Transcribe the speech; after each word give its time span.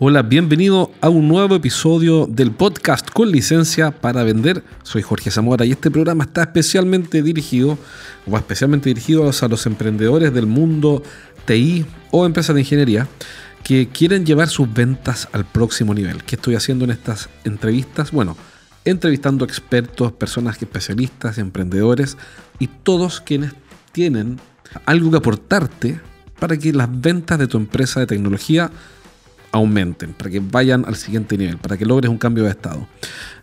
Hola, 0.00 0.22
bienvenido 0.22 0.90
a 1.00 1.08
un 1.08 1.28
nuevo 1.28 1.54
episodio 1.54 2.26
del 2.26 2.50
podcast 2.50 3.08
con 3.12 3.30
licencia 3.30 3.92
para 3.92 4.24
vender. 4.24 4.64
Soy 4.82 5.02
Jorge 5.02 5.30
Zamora 5.30 5.64
y 5.64 5.70
este 5.70 5.88
programa 5.88 6.24
está 6.24 6.42
especialmente 6.42 7.22
dirigido 7.22 7.78
o 8.26 8.36
especialmente 8.36 8.88
dirigido 8.88 9.30
a 9.30 9.48
los 9.48 9.66
emprendedores 9.66 10.34
del 10.34 10.46
mundo 10.46 11.04
TI 11.44 11.86
o 12.10 12.26
empresas 12.26 12.56
de 12.56 12.62
ingeniería 12.62 13.06
que 13.62 13.88
quieren 13.88 14.26
llevar 14.26 14.48
sus 14.48 14.74
ventas 14.74 15.28
al 15.30 15.44
próximo 15.44 15.94
nivel. 15.94 16.24
¿Qué 16.24 16.34
estoy 16.34 16.56
haciendo 16.56 16.84
en 16.84 16.90
estas 16.90 17.28
entrevistas? 17.44 18.10
Bueno, 18.10 18.36
entrevistando 18.84 19.44
expertos, 19.44 20.10
personas 20.10 20.60
especialistas, 20.60 21.38
emprendedores 21.38 22.16
y 22.58 22.66
todos 22.66 23.20
quienes 23.20 23.52
tienen 23.92 24.40
algo 24.86 25.12
que 25.12 25.18
aportarte 25.18 26.00
para 26.40 26.56
que 26.56 26.72
las 26.72 26.88
ventas 27.00 27.38
de 27.38 27.46
tu 27.46 27.58
empresa 27.58 28.00
de 28.00 28.06
tecnología 28.06 28.72
aumenten, 29.54 30.14
para 30.14 30.30
que 30.30 30.40
vayan 30.40 30.84
al 30.84 30.96
siguiente 30.96 31.38
nivel, 31.38 31.58
para 31.58 31.76
que 31.76 31.86
logres 31.86 32.10
un 32.10 32.18
cambio 32.18 32.42
de 32.42 32.50
estado. 32.50 32.88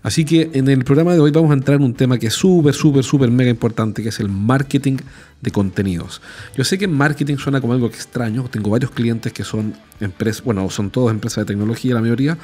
Así 0.04 0.26
que 0.26 0.50
en 0.54 0.68
el 0.68 0.84
programa 0.84 1.14
de 1.14 1.20
hoy 1.20 1.32
vamos 1.32 1.52
a 1.52 1.54
entrar 1.54 1.78
en 1.78 1.84
un 1.84 1.94
tema 1.94 2.18
que 2.18 2.28
es 2.28 2.34
súper, 2.34 2.74
súper, 2.74 3.06
súper 3.06 3.32
mega 3.32 3.50
importante, 3.50 4.04
que 4.04 4.10
es 4.10 4.20
el 4.20 4.28
marketing 4.28 4.98
de 5.42 5.52
contenidos. 5.52 6.22
Yo 6.58 6.66
sé 6.66 6.78
que 6.78 6.88
marketing 6.88 7.38
suena 7.38 7.62
como 7.62 7.72
algo 7.72 7.88
extraño, 7.88 8.44
tengo 8.52 8.70
varios 8.70 8.92
clientes 8.92 9.32
que 9.32 9.46
son 9.46 9.74
empresas, 10.02 10.44
bueno, 10.44 10.70
son 10.70 10.90
todos 10.90 11.12
empresas 11.12 11.46
de 11.46 11.54
tecnología, 11.54 11.94
la 11.94 12.02
mayoría, 12.02 12.38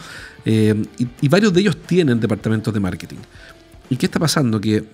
eh, 0.45 0.73
y, 0.97 1.07
y 1.19 1.27
varios 1.27 1.52
de 1.52 1.59
ellos 1.59 1.75
tienen 1.75 2.21
departamentos 2.21 2.73
de 2.73 2.79
marketing. 2.79 3.19
¿Y 3.89 3.97
qué 3.97 4.05
está 4.05 4.17
pasando? 4.17 4.61
Que 4.61 4.85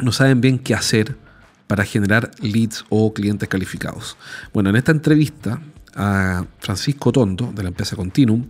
no 0.00 0.12
saben 0.12 0.40
bien 0.40 0.58
qué 0.58 0.74
hacer 0.74 1.14
para 1.66 1.84
generar 1.84 2.30
leads 2.40 2.86
o 2.88 3.12
clientes 3.12 3.50
calificados. 3.50 4.16
Bueno, 4.54 4.70
en 4.70 4.76
esta 4.76 4.92
entrevista 4.92 5.60
a 5.94 6.44
Francisco 6.58 7.12
Tondo 7.12 7.52
de 7.54 7.62
la 7.62 7.68
empresa 7.68 7.96
Continuum, 7.96 8.46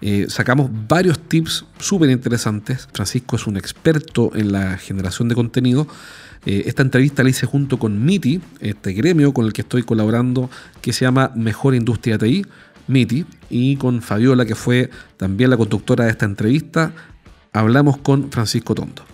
eh, 0.00 0.26
sacamos 0.28 0.70
varios 0.88 1.18
tips 1.20 1.64
súper 1.78 2.10
interesantes. 2.10 2.88
Francisco 2.92 3.36
es 3.36 3.46
un 3.46 3.56
experto 3.56 4.32
en 4.34 4.52
la 4.52 4.76
generación 4.76 5.28
de 5.28 5.34
contenido. 5.34 5.86
Eh, 6.44 6.64
esta 6.66 6.82
entrevista 6.82 7.22
la 7.22 7.30
hice 7.30 7.46
junto 7.46 7.78
con 7.78 8.04
MITI, 8.04 8.40
este 8.60 8.92
gremio 8.92 9.32
con 9.32 9.46
el 9.46 9.52
que 9.52 9.62
estoy 9.62 9.84
colaborando, 9.84 10.50
que 10.80 10.92
se 10.92 11.04
llama 11.04 11.30
Mejor 11.36 11.74
Industria 11.74 12.18
TI, 12.18 12.44
MITI, 12.88 13.24
y 13.48 13.76
con 13.76 14.02
Fabiola, 14.02 14.44
que 14.44 14.56
fue 14.56 14.90
también 15.16 15.50
la 15.50 15.56
conductora 15.56 16.04
de 16.04 16.10
esta 16.10 16.26
entrevista. 16.26 16.92
Hablamos 17.52 17.98
con 17.98 18.32
Francisco 18.32 18.74
Tondo. 18.74 19.04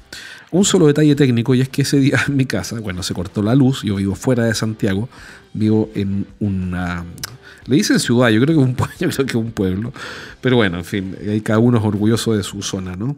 Un 0.50 0.64
solo 0.64 0.86
detalle 0.86 1.14
técnico 1.14 1.54
y 1.54 1.60
es 1.60 1.68
que 1.68 1.82
ese 1.82 2.00
día 2.00 2.18
en 2.26 2.34
mi 2.34 2.46
casa, 2.46 2.80
bueno, 2.80 3.02
se 3.02 3.12
cortó 3.12 3.42
la 3.42 3.54
luz, 3.54 3.82
yo 3.82 3.96
vivo 3.96 4.14
fuera 4.14 4.44
de 4.44 4.54
Santiago, 4.54 5.10
vivo 5.52 5.90
en 5.94 6.26
una 6.40 7.04
le 7.68 7.76
dicen 7.76 8.00
ciudad, 8.00 8.30
yo 8.30 8.40
creo 8.40 8.56
que 8.56 8.62
un 8.62 8.76
yo 8.98 9.08
creo 9.10 9.26
que 9.26 9.36
un 9.36 9.52
pueblo. 9.52 9.92
Pero 10.40 10.56
bueno, 10.56 10.78
en 10.78 10.84
fin, 10.84 11.16
ahí 11.28 11.40
cada 11.40 11.58
uno 11.58 11.78
es 11.78 11.84
orgulloso 11.84 12.34
de 12.34 12.42
su 12.42 12.62
zona, 12.62 12.96
¿no? 12.96 13.16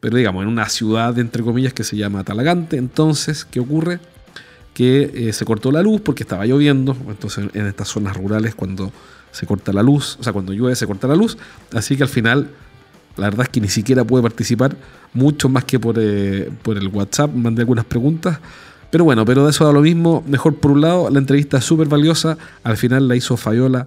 Pero 0.00 0.16
digamos, 0.16 0.42
en 0.42 0.48
una 0.48 0.68
ciudad, 0.68 1.18
entre 1.18 1.42
comillas, 1.42 1.72
que 1.74 1.84
se 1.84 1.96
llama 1.96 2.24
Talagante, 2.24 2.76
entonces, 2.76 3.44
¿qué 3.44 3.60
ocurre? 3.60 4.00
Que 4.72 5.28
eh, 5.28 5.32
se 5.32 5.44
cortó 5.44 5.70
la 5.70 5.82
luz 5.82 6.00
porque 6.00 6.22
estaba 6.22 6.46
lloviendo, 6.46 6.96
entonces 7.08 7.46
en 7.52 7.66
estas 7.66 7.88
zonas 7.88 8.16
rurales 8.16 8.54
cuando 8.54 8.92
se 9.30 9.46
corta 9.46 9.72
la 9.72 9.82
luz, 9.82 10.16
o 10.18 10.22
sea, 10.22 10.32
cuando 10.32 10.52
llueve 10.52 10.74
se 10.74 10.86
corta 10.86 11.06
la 11.06 11.14
luz, 11.14 11.36
así 11.72 11.96
que 11.96 12.02
al 12.02 12.08
final 12.08 12.50
la 13.16 13.26
verdad 13.26 13.42
es 13.42 13.48
que 13.50 13.60
ni 13.60 13.68
siquiera 13.68 14.04
pude 14.04 14.22
participar, 14.22 14.76
mucho 15.12 15.48
más 15.48 15.64
que 15.64 15.78
por, 15.78 15.96
eh, 15.98 16.50
por 16.62 16.78
el 16.78 16.88
WhatsApp, 16.88 17.34
mandé 17.34 17.62
algunas 17.62 17.84
preguntas, 17.84 18.38
pero 18.90 19.04
bueno, 19.04 19.24
pero 19.24 19.44
de 19.44 19.50
eso 19.50 19.64
da 19.64 19.72
lo 19.72 19.82
mismo. 19.82 20.24
Mejor 20.26 20.56
por 20.56 20.72
un 20.72 20.80
lado, 20.80 21.10
la 21.10 21.18
entrevista 21.18 21.58
es 21.58 21.64
súper 21.64 21.86
valiosa. 21.86 22.36
Al 22.64 22.76
final 22.76 23.06
la 23.06 23.14
hizo 23.14 23.36
Fayola 23.36 23.86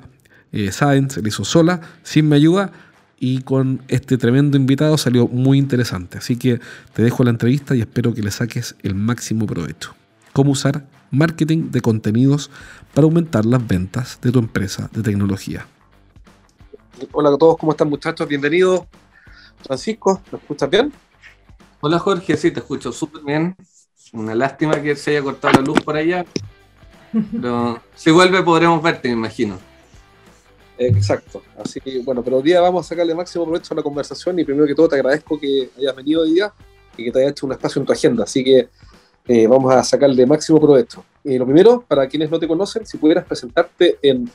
eh, 0.53 0.71
Sáenz, 0.71 1.17
la 1.17 1.27
hizo 1.27 1.43
sola, 1.43 1.81
sin 2.03 2.29
mi 2.29 2.35
ayuda. 2.37 2.71
Y 3.19 3.41
con 3.41 3.81
este 3.87 4.17
tremendo 4.17 4.57
invitado 4.57 4.97
salió 4.97 5.27
muy 5.27 5.57
interesante. 5.57 6.17
Así 6.17 6.37
que 6.37 6.59
te 6.93 7.03
dejo 7.03 7.23
la 7.23 7.29
entrevista 7.29 7.75
y 7.75 7.79
espero 7.79 8.13
que 8.13 8.21
le 8.21 8.31
saques 8.31 8.75
el 8.83 8.95
máximo 8.95 9.45
provecho. 9.45 9.95
Cómo 10.33 10.51
usar 10.51 10.85
marketing 11.09 11.71
de 11.71 11.79
contenidos 11.79 12.51
para 12.93 13.05
aumentar 13.05 13.45
las 13.45 13.65
ventas 13.65 14.19
de 14.21 14.31
tu 14.31 14.39
empresa 14.39 14.89
de 14.91 15.03
tecnología. 15.03 15.65
Hola 17.11 17.29
a 17.29 17.37
todos, 17.37 17.57
¿cómo 17.57 17.71
están 17.71 17.89
muchachos? 17.89 18.27
Bienvenidos. 18.27 18.81
Francisco, 19.63 20.21
¿me 20.31 20.39
escuchas 20.39 20.69
bien? 20.69 20.91
Hola 21.79 21.99
Jorge, 21.99 22.35
sí, 22.35 22.51
te 22.51 22.59
escucho 22.59 22.91
súper 22.91 23.23
bien. 23.23 23.55
Una 24.11 24.35
lástima 24.35 24.81
que 24.81 24.95
se 24.95 25.11
haya 25.11 25.21
cortado 25.21 25.53
la 25.53 25.61
luz 25.61 25.79
por 25.81 25.95
allá. 25.95 26.25
Pero 27.31 27.81
si 27.95 28.11
vuelve 28.11 28.43
podremos 28.43 28.81
verte, 28.83 29.07
me 29.07 29.15
imagino. 29.15 29.57
Exacto. 30.77 31.41
Así 31.57 31.79
que, 31.79 31.99
bueno, 31.99 32.23
pero 32.23 32.37
hoy 32.37 32.43
día 32.43 32.61
vamos 32.61 32.85
a 32.85 32.89
sacarle 32.89 33.13
máximo 33.13 33.45
provecho 33.45 33.73
a 33.73 33.77
la 33.77 33.83
conversación 33.83 34.39
y 34.39 34.43
primero 34.43 34.65
que 34.65 34.75
todo 34.75 34.89
te 34.89 34.95
agradezco 34.95 35.39
que 35.39 35.69
hayas 35.77 35.95
venido 35.95 36.21
hoy 36.21 36.33
día 36.33 36.53
y 36.97 37.05
que 37.05 37.11
te 37.11 37.19
hayas 37.19 37.31
hecho 37.31 37.45
un 37.45 37.51
espacio 37.51 37.79
en 37.79 37.85
tu 37.85 37.93
agenda. 37.93 38.23
Así 38.23 38.43
que 38.43 38.69
eh, 39.27 39.47
vamos 39.47 39.73
a 39.73 39.83
sacarle 39.83 40.25
máximo 40.25 40.59
provecho. 40.59 41.05
Y 41.23 41.37
lo 41.37 41.45
primero, 41.45 41.83
para 41.87 42.07
quienes 42.07 42.29
no 42.29 42.39
te 42.39 42.47
conocen, 42.47 42.85
si 42.85 42.97
pudieras 42.97 43.25
presentarte 43.25 43.97
en, 44.01 44.29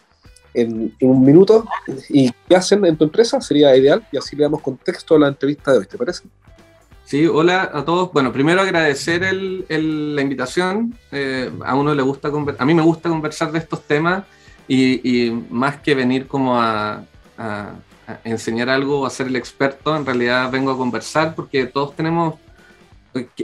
en, 0.55 0.95
un 1.01 1.25
minuto 1.25 1.67
y 2.09 2.31
qué 2.49 2.57
hacen 2.57 2.85
en 2.87 2.97
tu 2.97 3.05
empresa, 3.05 3.41
sería 3.41 3.77
ideal 3.77 4.07
y 4.11 4.17
así 4.17 4.37
le 4.37 4.45
damos 4.45 4.63
contexto 4.63 5.17
a 5.17 5.19
la 5.19 5.29
entrevista 5.29 5.73
de 5.73 5.79
hoy, 5.79 5.87
¿te 5.87 5.99
parece? 5.99 6.25
Sí, 7.05 7.27
hola 7.27 7.71
a 7.73 7.85
todos. 7.85 8.13
Bueno, 8.13 8.33
primero 8.33 8.61
agradecer 8.61 9.25
el, 9.25 10.15
la 10.15 10.23
invitación. 10.23 10.95
Eh, 11.11 11.51
a 11.65 11.75
uno 11.75 11.95
le 11.95 12.03
gusta, 12.03 12.29
a 12.59 12.65
mí 12.65 12.75
me 12.75 12.83
gusta 12.83 13.09
conversar 13.09 13.51
de 13.51 13.59
estos 13.59 13.83
temas 13.83 14.25
y, 14.69 15.27
y 15.27 15.31
más 15.51 15.81
que 15.81 15.95
venir 15.95 16.27
como 16.29 16.61
a, 16.61 17.05
a, 17.37 17.73
a, 18.07 18.21
enseñar 18.25 18.69
algo 18.69 19.01
o 19.01 19.07
a 19.07 19.11
ser 19.11 19.27
el 19.27 19.37
experto, 19.37 19.97
en 19.97 20.07
realidad 20.07 20.51
vengo 20.51 20.71
a 20.71 20.77
conversar 20.77 21.35
porque 21.35 21.67
todos 21.67 21.97
tenemos 21.97 22.35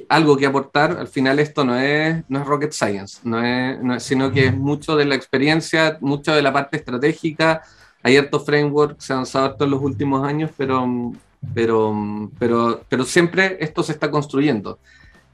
algo 0.09 0.37
que 0.37 0.47
aportar. 0.47 0.93
Al 0.99 1.09
final 1.09 1.39
esto 1.39 1.65
no 1.65 1.77
es, 1.77 2.23
no 2.29 2.41
es 2.41 2.47
rocket 2.47 2.73
science, 2.73 3.21
no 3.25 3.45
es, 3.45 3.83
no 3.83 3.95
es, 3.95 4.03
sino 4.03 4.31
que 4.31 4.47
es 4.47 4.57
mucho 4.57 4.95
de 4.97 5.07
la 5.07 5.15
experiencia, 5.15 5.99
mucho 6.01 6.35
de 6.35 6.43
la 6.43 6.53
parte 6.53 6.77
estratégica. 6.77 7.63
Hay 8.03 8.17
hartos 8.17 8.45
frameworks, 8.45 9.05
se 9.05 9.13
han 9.13 9.19
avanzado 9.19 9.57
en 9.61 9.71
los 9.71 9.83
últimos 9.83 10.27
años, 10.27 10.51
pero 10.57 11.13
pero, 11.53 12.31
pero, 12.39 12.83
pero 12.89 13.05
siempre 13.05 13.59
esto 13.61 13.83
se 13.83 13.93
está 13.93 14.11
construyendo. 14.11 14.79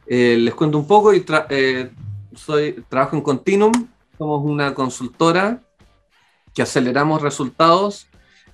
Eh, 0.06 0.36
les 0.38 0.54
cuento 0.54 0.78
un 0.78 0.86
poco, 0.86 1.12
y 1.12 1.20
tra 1.20 1.46
eh, 1.50 1.90
soy, 2.34 2.84
trabajo 2.88 3.16
en 3.16 3.22
Continuum, 3.22 3.72
somos 4.18 4.44
una 4.44 4.74
consultora 4.74 5.60
que 6.54 6.62
aceleramos 6.62 7.22
resultados 7.22 8.08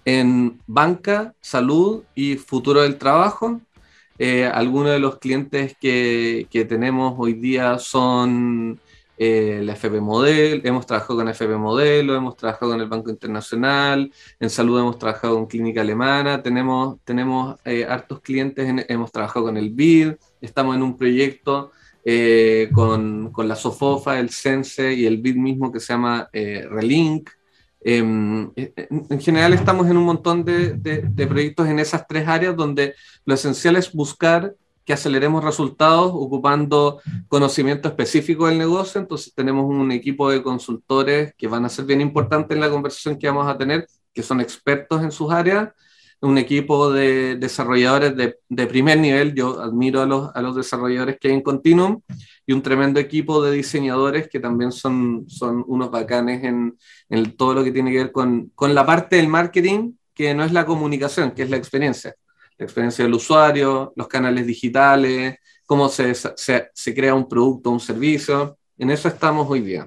en 0.04 0.60
banca, 0.66 1.34
salud 1.40 2.04
y 2.14 2.36
futuro 2.36 2.82
del 2.82 2.98
trabajo. 2.98 3.60
Eh, 4.18 4.46
algunos 4.46 4.92
de 4.92 4.98
los 4.98 5.18
clientes 5.18 5.76
que, 5.80 6.46
que 6.50 6.64
tenemos 6.64 7.14
hoy 7.18 7.34
día 7.34 7.78
son 7.78 8.80
eh, 9.18 9.60
la 9.62 9.72
FP 9.72 10.00
Model, 10.00 10.60
hemos 10.64 10.86
trabajado 10.86 11.16
con 11.16 11.28
FP 11.28 11.56
Modelo, 11.56 12.14
hemos 12.14 12.36
trabajado 12.36 12.72
con 12.72 12.80
el 12.80 12.88
Banco 12.88 13.10
Internacional, 13.10 14.12
en 14.38 14.50
salud 14.50 14.78
hemos 14.78 14.98
trabajado 14.98 15.36
con 15.36 15.46
Clínica 15.46 15.80
Alemana, 15.80 16.42
tenemos, 16.42 16.98
tenemos 17.04 17.56
eh, 17.64 17.86
hartos 17.88 18.20
clientes, 18.20 18.68
en, 18.68 18.84
hemos 18.88 19.10
trabajado 19.10 19.46
con 19.46 19.56
el 19.56 19.70
BID, 19.70 20.12
estamos 20.40 20.76
en 20.76 20.82
un 20.82 20.96
proyecto 20.98 21.72
eh, 22.04 22.68
con, 22.72 23.32
con, 23.32 23.48
la 23.48 23.56
SOFOFA, 23.56 24.20
el 24.20 24.30
CENSE 24.30 24.92
y 24.92 25.06
el 25.06 25.16
BID 25.16 25.36
mismo 25.36 25.72
que 25.72 25.80
se 25.80 25.92
llama 25.92 26.28
eh, 26.32 26.66
Relink. 26.70 27.30
Em, 27.88 28.50
en 28.56 29.20
general 29.20 29.52
estamos 29.52 29.86
en 29.86 29.96
un 29.96 30.02
montón 30.02 30.44
de, 30.44 30.72
de, 30.72 31.02
de 31.02 31.26
proyectos 31.28 31.68
en 31.68 31.78
esas 31.78 32.04
tres 32.08 32.26
áreas 32.26 32.56
donde 32.56 32.96
lo 33.24 33.34
esencial 33.34 33.76
es 33.76 33.92
buscar 33.92 34.56
que 34.84 34.92
aceleremos 34.92 35.44
resultados 35.44 36.10
ocupando 36.12 37.00
conocimiento 37.28 37.86
específico 37.86 38.48
del 38.48 38.58
negocio. 38.58 39.00
Entonces 39.00 39.32
tenemos 39.32 39.66
un 39.66 39.92
equipo 39.92 40.28
de 40.28 40.42
consultores 40.42 41.32
que 41.38 41.46
van 41.46 41.64
a 41.64 41.68
ser 41.68 41.84
bien 41.84 42.00
importantes 42.00 42.56
en 42.56 42.60
la 42.60 42.70
conversación 42.70 43.20
que 43.20 43.28
vamos 43.28 43.46
a 43.46 43.56
tener, 43.56 43.86
que 44.12 44.24
son 44.24 44.40
expertos 44.40 45.04
en 45.04 45.12
sus 45.12 45.30
áreas, 45.30 45.68
un 46.20 46.38
equipo 46.38 46.90
de 46.90 47.36
desarrolladores 47.36 48.16
de, 48.16 48.38
de 48.48 48.66
primer 48.66 48.98
nivel, 48.98 49.32
yo 49.32 49.60
admiro 49.60 50.02
a 50.02 50.06
los, 50.06 50.34
a 50.34 50.42
los, 50.42 50.56
desarrolladores 50.56 51.18
que 51.20 51.28
hay 51.28 51.34
en 51.34 51.42
Continuum, 51.42 52.00
y 52.46 52.52
un 52.52 52.62
tremendo 52.62 53.00
equipo 53.00 53.42
de 53.42 53.52
diseñadores 53.52 54.28
que 54.28 54.38
también 54.38 54.70
son, 54.70 55.28
son 55.28 55.64
unos 55.66 55.90
bacanes 55.90 56.44
en, 56.44 56.78
todo 57.36 57.54
lo 57.54 57.64
que 57.64 57.72
tiene 57.72 57.90
que 57.90 57.98
ver 57.98 58.12
con, 58.12 58.50
con 58.54 58.74
la 58.74 58.86
parte 58.86 59.16
del 59.16 59.28
marketing 59.28 59.94
que 60.14 60.32
no 60.34 60.44
es 60.44 60.52
la 60.52 60.64
comunicación, 60.64 61.32
que 61.32 61.42
es 61.42 61.50
la 61.50 61.56
experiencia. 61.56 62.14
La 62.56 62.64
experiencia 62.64 63.04
del 63.04 63.14
usuario, 63.14 63.92
los 63.96 64.08
canales 64.08 64.46
digitales, 64.46 65.36
cómo 65.66 65.88
se, 65.88 66.14
se, 66.14 66.70
se 66.72 66.94
crea 66.94 67.14
un 67.14 67.28
producto 67.28 67.70
un 67.70 67.80
servicio. 67.80 68.56
En 68.78 68.90
eso 68.90 69.08
estamos 69.08 69.46
hoy 69.50 69.60
día. 69.60 69.86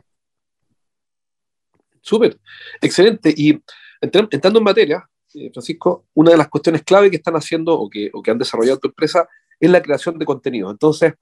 Súper, 2.02 2.38
excelente. 2.82 3.34
Y 3.36 3.60
entrando 4.02 4.60
en 4.60 4.64
materia, 4.64 5.10
eh, 5.34 5.50
Francisco, 5.52 6.06
una 6.14 6.32
de 6.32 6.38
las 6.38 6.50
cuestiones 6.50 6.84
clave 6.84 7.10
que 7.10 7.18
están 7.18 7.36
haciendo 7.36 7.74
o 7.74 7.90
que, 7.90 8.10
o 8.14 8.22
que 8.22 8.32
han 8.32 8.38
desarrollado 8.38 8.80
tu 8.80 8.88
empresa 8.90 9.28
es 9.60 9.70
la 9.70 9.82
creación 9.82 10.18
de 10.18 10.26
contenido. 10.26 10.72
Entonces, 10.72 11.14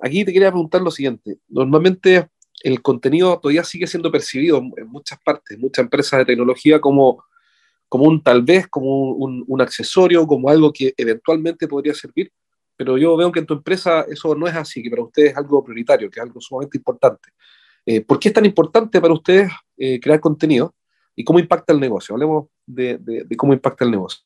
aquí 0.00 0.24
te 0.24 0.32
quería 0.32 0.50
preguntar 0.50 0.82
lo 0.82 0.90
siguiente. 0.90 1.38
Normalmente 1.48 2.28
el 2.62 2.82
contenido 2.82 3.38
todavía 3.40 3.64
sigue 3.64 3.86
siendo 3.86 4.10
percibido 4.10 4.58
en 4.58 4.88
muchas 4.88 5.18
partes, 5.24 5.58
muchas 5.58 5.84
empresas 5.84 6.18
de 6.18 6.26
tecnología 6.26 6.80
como, 6.80 7.24
como 7.88 8.04
un 8.04 8.22
tal 8.22 8.42
vez, 8.42 8.66
como 8.68 9.12
un, 9.12 9.60
accesorio, 9.60 10.26
como 10.26 10.48
algo 10.48 10.72
que 10.72 10.94
eventualmente 10.96 11.66
podría 11.66 11.94
servir, 11.94 12.32
pero 12.76 12.98
yo 12.98 13.16
veo 13.16 13.32
que 13.32 13.40
en 13.40 13.46
tu 13.46 13.54
empresa 13.54 14.04
eso 14.08 14.34
no 14.34 14.46
es 14.46 14.54
así, 14.54 14.82
que 14.82 14.90
para 14.90 15.02
ustedes 15.02 15.32
es 15.32 15.36
algo 15.36 15.62
prioritario, 15.64 16.10
que 16.10 16.20
es 16.20 16.24
algo 16.24 16.40
sumamente 16.40 16.78
importante. 16.78 17.30
Eh, 17.86 18.02
¿Por 18.02 18.18
qué 18.18 18.28
es 18.28 18.34
tan 18.34 18.44
importante 18.44 19.00
para 19.00 19.14
ustedes 19.14 19.50
eh, 19.76 19.98
crear 20.00 20.20
contenido 20.20 20.74
y 21.16 21.24
cómo 21.24 21.38
impacta 21.38 21.72
el 21.72 21.80
negocio? 21.80 22.14
Hablemos 22.14 22.48
de 22.66 23.26
cómo 23.36 23.52
impacta 23.52 23.84
el 23.84 23.90
negocio. 23.90 24.22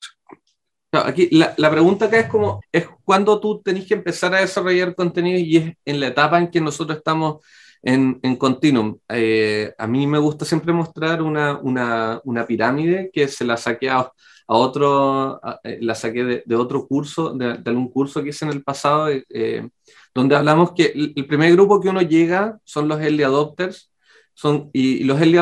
Aquí 0.99 1.29
la, 1.31 1.55
la, 1.57 1.71
pregunta 1.71 2.07
acá 2.07 2.21
es 2.21 2.29
como, 2.29 2.61
es 2.73 2.87
cuando 3.05 3.41
tú 3.41 3.61
tenés 3.63 3.87
que 3.87 3.95
empezar 3.95 4.35
a 4.35 4.41
desarrollar 4.41 4.95
contenido 4.95 5.39
y 5.39 5.57
es 5.57 5.75
en 5.85 6.01
la 6.01 6.09
etapa 6.09 6.39
en 6.39 6.51
que 6.51 6.61
nosotros 6.61 6.99
estamos 6.99 7.45
en, 7.83 8.19
en 8.23 8.37
Continuum. 8.37 8.99
Eh, 9.09 9.73
a 9.79 9.87
mí 9.87 10.07
me 10.07 10.19
gusta 10.19 10.45
siempre 10.45 10.73
mostrar 10.73 11.23
una, 11.23 11.59
una, 11.59 12.21
una 12.25 12.47
pirámide 12.47 13.11
que 13.13 13.29
se 13.29 13.45
la 13.45 13.57
saqué 13.57 13.91
a, 13.91 13.99
a 14.01 14.57
otro, 14.57 15.41
a, 15.43 15.61
eh, 15.65 15.79
la 15.81 15.95
saqué 15.95 16.25
de, 16.25 16.43
de 16.47 16.57
otro 16.57 16.87
curso, 16.87 17.35
de, 17.35 17.59
de, 17.59 17.71
algún 17.71 17.91
curso 17.91 18.23
que 18.23 18.31
hice 18.31 18.45
en 18.45 18.53
el 18.53 18.63
pasado, 18.63 19.09
eh, 19.11 19.69
donde 20.15 20.37
hablamos 20.37 20.73
que 20.73 20.87
el, 20.87 21.13
el, 21.17 21.27
primer 21.27 21.53
grupo 21.53 21.81
que 21.81 21.89
uno 21.89 22.03
llega 22.03 22.59
son 22.65 22.89
los 22.89 23.01
early 23.01 23.23
adopters, 23.23 23.91
son, 24.35 24.71
y, 24.73 24.99
y 24.99 25.05
los 25.05 25.21
early 25.21 25.39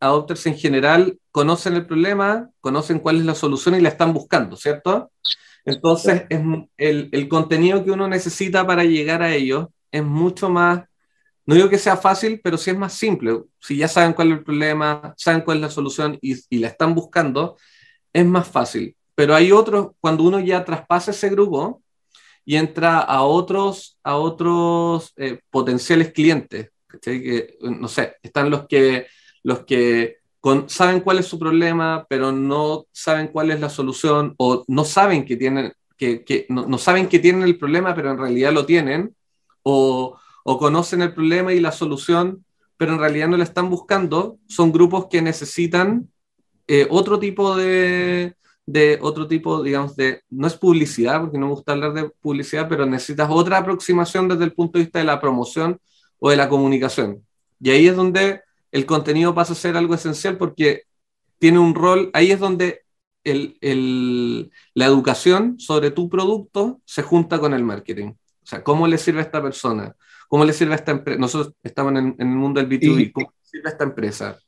adopters 0.00 0.46
en 0.46 0.56
general 0.56 1.18
conocen 1.30 1.74
el 1.74 1.86
problema, 1.86 2.50
conocen 2.60 2.98
cuál 3.00 3.16
es 3.16 3.24
la 3.24 3.34
solución 3.34 3.74
y 3.74 3.80
la 3.80 3.88
están 3.88 4.12
buscando, 4.12 4.56
¿cierto? 4.56 5.10
Entonces, 5.64 6.24
es, 6.28 6.40
el, 6.76 7.08
el 7.10 7.28
contenido 7.28 7.84
que 7.84 7.90
uno 7.90 8.06
necesita 8.06 8.66
para 8.66 8.84
llegar 8.84 9.22
a 9.22 9.34
ellos 9.34 9.68
es 9.90 10.04
mucho 10.04 10.48
más 10.50 10.84
no 11.46 11.54
digo 11.54 11.68
que 11.68 11.78
sea 11.78 11.96
fácil, 11.96 12.40
pero 12.42 12.56
sí 12.56 12.70
es 12.70 12.76
más 12.76 12.94
simple. 12.94 13.42
Si 13.60 13.76
ya 13.76 13.88
saben 13.88 14.14
cuál 14.14 14.32
es 14.32 14.38
el 14.38 14.44
problema, 14.44 15.14
saben 15.16 15.42
cuál 15.42 15.58
es 15.58 15.62
la 15.62 15.70
solución 15.70 16.18
y, 16.20 16.36
y 16.48 16.58
la 16.58 16.68
están 16.68 16.94
buscando, 16.94 17.56
es 18.12 18.24
más 18.24 18.48
fácil. 18.48 18.96
Pero 19.14 19.34
hay 19.34 19.52
otros, 19.52 19.88
cuando 20.00 20.24
uno 20.24 20.40
ya 20.40 20.64
traspasa 20.64 21.10
ese 21.10 21.28
grupo 21.28 21.82
y 22.44 22.56
entra 22.56 22.98
a 23.00 23.22
otros, 23.22 23.98
a 24.02 24.16
otros 24.16 25.12
eh, 25.16 25.40
potenciales 25.50 26.12
clientes, 26.12 26.70
no 27.60 27.88
sé, 27.88 28.16
están 28.22 28.50
los 28.50 28.66
que, 28.66 29.06
los 29.42 29.60
que 29.60 30.18
saben 30.66 31.00
cuál 31.00 31.18
es 31.18 31.26
su 31.26 31.38
problema, 31.38 32.06
pero 32.08 32.32
no 32.32 32.86
saben 32.92 33.28
cuál 33.28 33.50
es 33.50 33.60
la 33.60 33.70
solución 33.70 34.34
o 34.38 34.64
no 34.68 34.84
saben 34.84 35.24
que 35.24 35.36
tienen, 35.36 35.72
que, 35.96 36.24
que 36.24 36.46
no, 36.48 36.66
no 36.66 36.78
saben 36.78 37.08
que 37.08 37.18
tienen 37.18 37.42
el 37.42 37.58
problema, 37.58 37.94
pero 37.94 38.10
en 38.10 38.18
realidad 38.18 38.52
lo 38.52 38.66
tienen, 38.66 39.14
o 39.62 40.18
o 40.44 40.58
conocen 40.58 41.02
el 41.02 41.12
problema 41.12 41.52
y 41.52 41.60
la 41.60 41.72
solución, 41.72 42.44
pero 42.76 42.92
en 42.92 43.00
realidad 43.00 43.28
no 43.28 43.36
la 43.36 43.44
están 43.44 43.70
buscando, 43.70 44.38
son 44.46 44.70
grupos 44.70 45.06
que 45.10 45.22
necesitan 45.22 46.08
eh, 46.68 46.86
otro 46.90 47.18
tipo 47.18 47.56
de, 47.56 48.34
de, 48.66 48.98
otro 49.00 49.26
tipo, 49.26 49.62
digamos, 49.62 49.96
de, 49.96 50.22
no 50.30 50.46
es 50.46 50.54
publicidad, 50.54 51.22
porque 51.22 51.38
no 51.38 51.46
me 51.46 51.54
gusta 51.54 51.72
hablar 51.72 51.94
de 51.94 52.10
publicidad, 52.20 52.68
pero 52.68 52.84
necesitas 52.84 53.28
otra 53.30 53.58
aproximación 53.58 54.28
desde 54.28 54.44
el 54.44 54.52
punto 54.52 54.78
de 54.78 54.84
vista 54.84 54.98
de 54.98 55.06
la 55.06 55.20
promoción 55.20 55.80
o 56.24 56.30
de 56.30 56.36
la 56.36 56.48
comunicación. 56.48 57.22
Y 57.60 57.68
ahí 57.68 57.86
es 57.86 57.96
donde 57.96 58.40
el 58.72 58.86
contenido 58.86 59.34
pasa 59.34 59.52
a 59.52 59.56
ser 59.56 59.76
algo 59.76 59.94
esencial 59.94 60.38
porque 60.38 60.84
tiene 61.38 61.58
un 61.58 61.74
rol, 61.74 62.08
ahí 62.14 62.30
es 62.30 62.40
donde 62.40 62.80
el, 63.24 63.58
el, 63.60 64.50
la 64.72 64.86
educación 64.86 65.60
sobre 65.60 65.90
tu 65.90 66.08
producto 66.08 66.80
se 66.86 67.02
junta 67.02 67.38
con 67.38 67.52
el 67.52 67.62
marketing. 67.62 68.12
O 68.42 68.46
sea, 68.46 68.64
¿cómo 68.64 68.86
le 68.86 68.96
sirve 68.96 69.18
a 69.18 69.24
esta 69.24 69.42
persona? 69.42 69.94
¿Cómo 70.26 70.46
le 70.46 70.54
sirve 70.54 70.72
a 70.72 70.76
esta 70.76 70.92
empresa? 70.92 71.20
Nosotros 71.20 71.54
estamos 71.62 71.92
en, 71.92 72.16
en, 72.18 72.28
el 72.30 72.36
mundo 72.36 72.58
del 72.58 72.70
B2B. 72.70 73.12
¿Cómo 73.12 73.30
le 73.30 73.46
sirve 73.46 73.68
a 73.68 73.72
esta 73.72 73.84
empresa? 73.84 74.38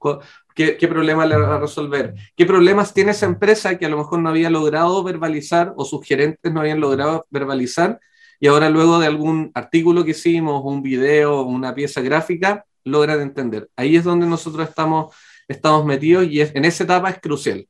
¿Qué, 0.54 0.78
¿Qué 0.78 0.88
problema 0.88 1.26
le 1.26 1.36
va 1.36 1.56
a 1.56 1.60
resolver? 1.60 2.14
¿Qué 2.34 2.46
problemas 2.46 2.94
tiene 2.94 3.10
esa 3.10 3.26
empresa 3.26 3.76
que 3.76 3.84
a 3.84 3.90
lo 3.90 3.98
mejor 3.98 4.20
no 4.20 4.30
había 4.30 4.48
logrado 4.48 5.04
verbalizar 5.04 5.74
o 5.76 5.84
sus 5.84 6.06
gerentes 6.06 6.50
no 6.54 6.60
habían 6.60 6.80
logrado 6.80 7.26
verbalizar? 7.28 8.00
Y 8.40 8.48
ahora 8.48 8.70
luego 8.70 8.98
de 8.98 9.06
algún 9.06 9.50
artículo 9.54 10.04
que 10.04 10.10
hicimos, 10.12 10.62
un 10.64 10.82
video, 10.82 11.42
una 11.42 11.74
pieza 11.74 12.00
gráfica, 12.00 12.64
logran 12.84 13.20
entender. 13.20 13.68
Ahí 13.76 13.96
es 13.96 14.04
donde 14.04 14.26
nosotros 14.26 14.68
estamos, 14.68 15.14
estamos 15.48 15.84
metidos 15.84 16.26
y 16.26 16.40
es, 16.40 16.54
en 16.54 16.64
esa 16.64 16.84
etapa 16.84 17.10
es 17.10 17.20
crucial. 17.20 17.66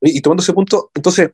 Y, 0.00 0.18
y 0.18 0.20
tomando 0.20 0.42
ese 0.42 0.52
punto, 0.52 0.90
entonces, 0.94 1.30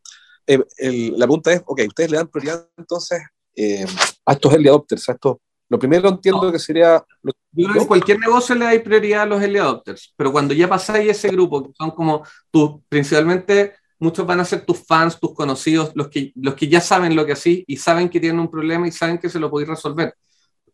eh, 0.47 0.63
el, 0.79 1.19
la 1.19 1.27
pregunta 1.27 1.53
es, 1.53 1.63
ok, 1.65 1.81
ustedes 1.89 2.11
le 2.11 2.17
dan 2.17 2.29
prioridad 2.29 2.69
entonces 2.77 3.23
eh, 3.55 3.87
a 4.27 4.33
estos 4.33 4.53
early 4.53 4.69
adopters, 4.69 5.09
a 5.09 5.13
estos 5.13 5.37
lo 5.73 5.79
primero 5.79 6.11
entiendo 6.11 6.43
no. 6.43 6.53
que 6.53 6.59
sería... 6.59 7.03
Yo 7.23 7.33
creo 7.65 7.73
que 7.73 7.79
en 7.79 7.87
cualquier 7.87 8.19
negocio 8.19 8.55
le 8.55 8.67
da 8.67 8.85
prioridad 8.85 9.23
a 9.23 9.27
los 9.27 9.41
early 9.41 9.59
adopters, 9.59 10.13
pero 10.15 10.31
cuando 10.31 10.53
ya 10.53 10.69
pasáis 10.69 11.11
ese 11.11 11.31
grupo, 11.31 11.63
que 11.63 11.73
son 11.79 11.93
como 11.93 12.27
tus, 12.51 12.73
principalmente, 12.91 13.73
muchos 14.03 14.27
van 14.27 14.41
a 14.41 14.45
ser 14.45 14.67
tus 14.67 14.85
fans, 14.85 15.19
tus 15.19 15.35
conocidos, 15.35 15.93
los 15.95 16.09
que, 16.09 16.33
los 16.37 16.55
que 16.55 16.69
ya 16.69 16.81
saben 16.81 17.17
lo 17.17 17.25
que 17.25 17.33
así 17.33 17.65
y 17.67 17.77
saben 17.77 18.09
que 18.09 18.21
tienen 18.21 18.41
un 18.41 18.51
problema 18.51 18.87
y 18.87 18.93
saben 18.93 19.19
que 19.19 19.29
se 19.29 19.39
lo 19.39 19.51
podéis 19.51 19.71
resolver. 19.71 20.15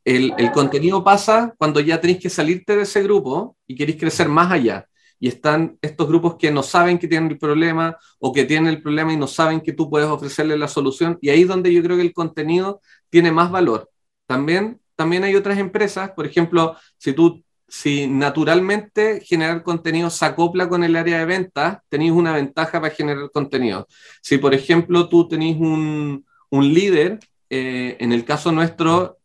El, 0.05 0.33
contenido 0.53 1.05
pasa 1.05 1.55
cuando 1.59 1.81
ya 1.81 2.01
tenéis 2.01 2.21
que 2.21 2.31
salirte 2.31 2.75
de 2.75 2.83
ese 2.83 3.03
grupo 3.03 3.57
y 3.67 3.77
queréis 3.77 3.99
crecer 3.99 4.29
más 4.29 4.51
allá. 4.51 4.87
Y 5.21 5.29
están 5.29 5.77
estos 5.83 6.09
grupos 6.09 6.37
que 6.37 6.51
no 6.51 6.63
saben 6.63 6.99
que 6.99 7.09
tienen 7.09 7.31
el 7.31 7.39
problema 7.39 7.99
o 8.19 8.33
que 8.33 8.45
tienen 8.45 8.69
el 8.69 8.81
problema 8.81 9.13
y 9.13 9.17
no 9.17 9.27
saben 9.27 9.61
que 9.61 9.73
tú 9.73 9.91
puedes 9.91 10.09
ofrecerle 10.09 10.57
la 10.57 10.69
solución. 10.69 11.19
Y 11.21 11.29
ahí 11.29 11.43
es 11.43 11.49
donde 11.49 11.73
yo 11.73 11.83
creo 11.83 11.97
que 11.97 12.03
el 12.03 12.15
contenido 12.15 12.81
tiene 13.11 13.31
más 13.33 13.51
valor. 13.51 13.91
También 14.27 14.81
también 14.99 15.23
hay 15.23 15.37
otras 15.37 15.59
empresas, 15.59 16.11
por 16.11 16.27
ejemplo, 16.27 16.77
si 16.97 17.13
tú, 17.13 17.45
si 17.69 18.07
naturalmente 18.07 19.21
generar 19.21 19.63
contenido 19.63 20.09
se 20.11 20.25
acopla 20.25 20.69
con 20.69 20.85
el 20.85 20.97
área 20.97 21.19
de 21.19 21.27
ventas, 21.27 21.79
tenéis 21.89 22.13
una 22.13 22.33
ventaja 22.33 22.81
para 22.81 22.95
generar 22.95 23.31
contenido. 23.31 23.87
Si, 24.23 24.39
por 24.39 24.55
ejemplo, 24.55 25.09
tú 25.09 25.29
tenéis 25.29 25.59
un, 25.59 26.25
un 26.51 26.75
líder, 26.75 27.21
eh, 27.51 27.97
en 28.01 28.13
el 28.13 28.25
caso 28.25 28.53
nuestro, 28.53 29.19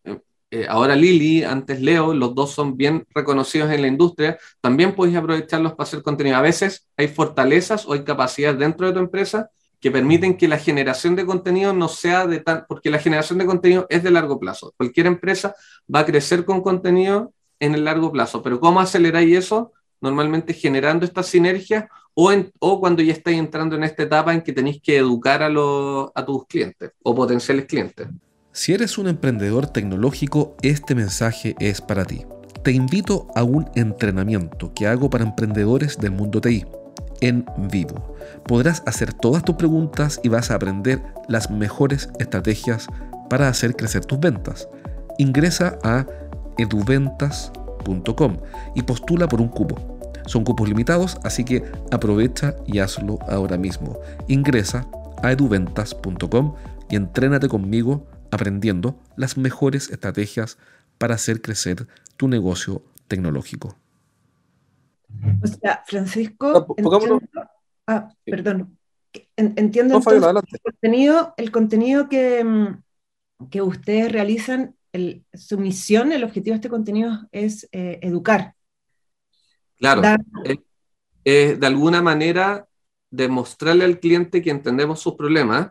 eh, 0.51 0.67
ahora 0.69 0.95
Lili, 0.95 1.43
antes 1.43 1.81
Leo, 1.81 2.13
los 2.13 2.35
dos 2.35 2.51
son 2.51 2.77
bien 2.77 3.07
reconocidos 3.15 3.71
en 3.71 3.81
la 3.81 3.87
industria, 3.87 4.37
también 4.61 4.93
podéis 4.93 5.17
aprovecharlos 5.17 5.73
para 5.73 5.87
hacer 5.87 6.03
contenido. 6.03 6.37
A 6.37 6.41
veces 6.41 6.87
hay 6.97 7.07
fortalezas 7.07 7.87
o 7.87 7.93
hay 7.93 8.03
capacidades 8.03 8.59
dentro 8.59 8.85
de 8.87 8.93
tu 8.93 8.99
empresa 8.99 9.49
que 9.79 9.91
permiten 9.91 10.37
que 10.37 10.47
la 10.47 10.57
generación 10.57 11.15
de 11.15 11.25
contenido 11.25 11.73
no 11.73 11.87
sea 11.87 12.27
de 12.27 12.39
tan, 12.39 12.65
porque 12.67 12.89
la 12.89 12.99
generación 12.99 13.39
de 13.39 13.45
contenido 13.45 13.85
es 13.89 14.03
de 14.03 14.11
largo 14.11 14.39
plazo. 14.39 14.73
Cualquier 14.77 15.07
empresa 15.07 15.55
va 15.93 15.99
a 15.99 16.05
crecer 16.05 16.45
con 16.45 16.61
contenido 16.61 17.33
en 17.63 17.75
el 17.75 17.85
largo 17.85 18.11
plazo, 18.11 18.41
pero 18.41 18.59
¿cómo 18.59 18.79
aceleráis 18.79 19.37
eso? 19.37 19.71
Normalmente 20.01 20.53
generando 20.53 21.05
estas 21.05 21.27
sinergias 21.27 21.85
o, 22.13 22.31
o 22.59 22.79
cuando 22.79 23.01
ya 23.01 23.13
estáis 23.13 23.39
entrando 23.39 23.75
en 23.75 23.83
esta 23.83 24.03
etapa 24.03 24.33
en 24.33 24.41
que 24.41 24.51
tenéis 24.51 24.81
que 24.81 24.97
educar 24.97 25.41
a, 25.41 25.49
lo, 25.49 26.11
a 26.13 26.25
tus 26.25 26.45
clientes 26.45 26.91
o 27.01 27.15
potenciales 27.15 27.65
clientes. 27.65 28.07
Si 28.51 28.73
eres 28.73 28.97
un 28.97 29.07
emprendedor 29.07 29.67
tecnológico, 29.67 30.55
este 30.61 30.93
mensaje 30.93 31.55
es 31.59 31.81
para 31.81 32.05
ti. 32.05 32.25
Te 32.63 32.71
invito 32.71 33.27
a 33.35 33.43
un 33.43 33.69
entrenamiento 33.75 34.73
que 34.73 34.87
hago 34.87 35.09
para 35.09 35.23
emprendedores 35.23 35.97
del 35.97 36.11
mundo 36.11 36.39
TI 36.41 36.65
en 37.21 37.45
vivo. 37.71 38.15
Podrás 38.45 38.83
hacer 38.85 39.13
todas 39.13 39.43
tus 39.43 39.55
preguntas 39.55 40.19
y 40.23 40.29
vas 40.29 40.51
a 40.51 40.55
aprender 40.55 41.01
las 41.29 41.49
mejores 41.49 42.09
estrategias 42.19 42.87
para 43.29 43.47
hacer 43.47 43.75
crecer 43.75 44.05
tus 44.05 44.19
ventas. 44.19 44.67
Ingresa 45.17 45.77
a 45.83 46.05
eduventas.com 46.57 48.37
y 48.75 48.81
postula 48.83 49.27
por 49.27 49.41
un 49.41 49.49
cupo. 49.49 49.75
Son 50.25 50.43
cupos 50.43 50.69
limitados, 50.69 51.17
así 51.23 51.43
que 51.43 51.63
aprovecha 51.91 52.55
y 52.65 52.79
hazlo 52.79 53.19
ahora 53.27 53.57
mismo. 53.57 53.99
Ingresa 54.27 54.87
a 55.21 55.31
eduventas.com 55.31 56.55
y 56.89 56.95
entrénate 56.95 57.49
conmigo 57.49 58.07
aprendiendo 58.31 58.99
las 59.15 59.37
mejores 59.37 59.89
estrategias 59.89 60.57
para 60.97 61.15
hacer 61.15 61.41
crecer 61.41 61.87
tu 62.17 62.27
negocio 62.27 62.83
tecnológico. 63.07 63.75
O 65.43 65.47
sea, 65.47 65.83
Francisco, 65.85 66.51
no, 66.77 66.93
entiendo, 66.93 67.21
ah, 67.87 68.09
perdón, 68.25 68.77
entiendo 69.35 69.99
no, 69.99 70.11
el 70.11 70.61
contenido, 70.61 71.33
el 71.37 71.51
contenido 71.51 72.09
que, 72.09 72.43
mm, 72.43 73.47
que 73.49 73.61
ustedes 73.61 74.11
realizan, 74.11 74.75
el, 74.93 75.25
su 75.33 75.57
misión, 75.57 76.11
el 76.11 76.23
objetivo 76.23 76.53
de 76.53 76.57
este 76.57 76.69
contenido 76.69 77.27
es 77.31 77.67
eh, 77.71 77.99
educar. 78.01 78.53
Claro, 79.77 80.01
Dar... 80.01 80.21
eh, 81.25 81.57
de 81.59 81.67
alguna 81.67 82.01
manera 82.01 82.65
demostrarle 83.09 83.85
al 83.85 83.99
cliente 83.99 84.41
que 84.41 84.49
entendemos 84.49 85.01
sus 85.01 85.15
problemas 85.15 85.69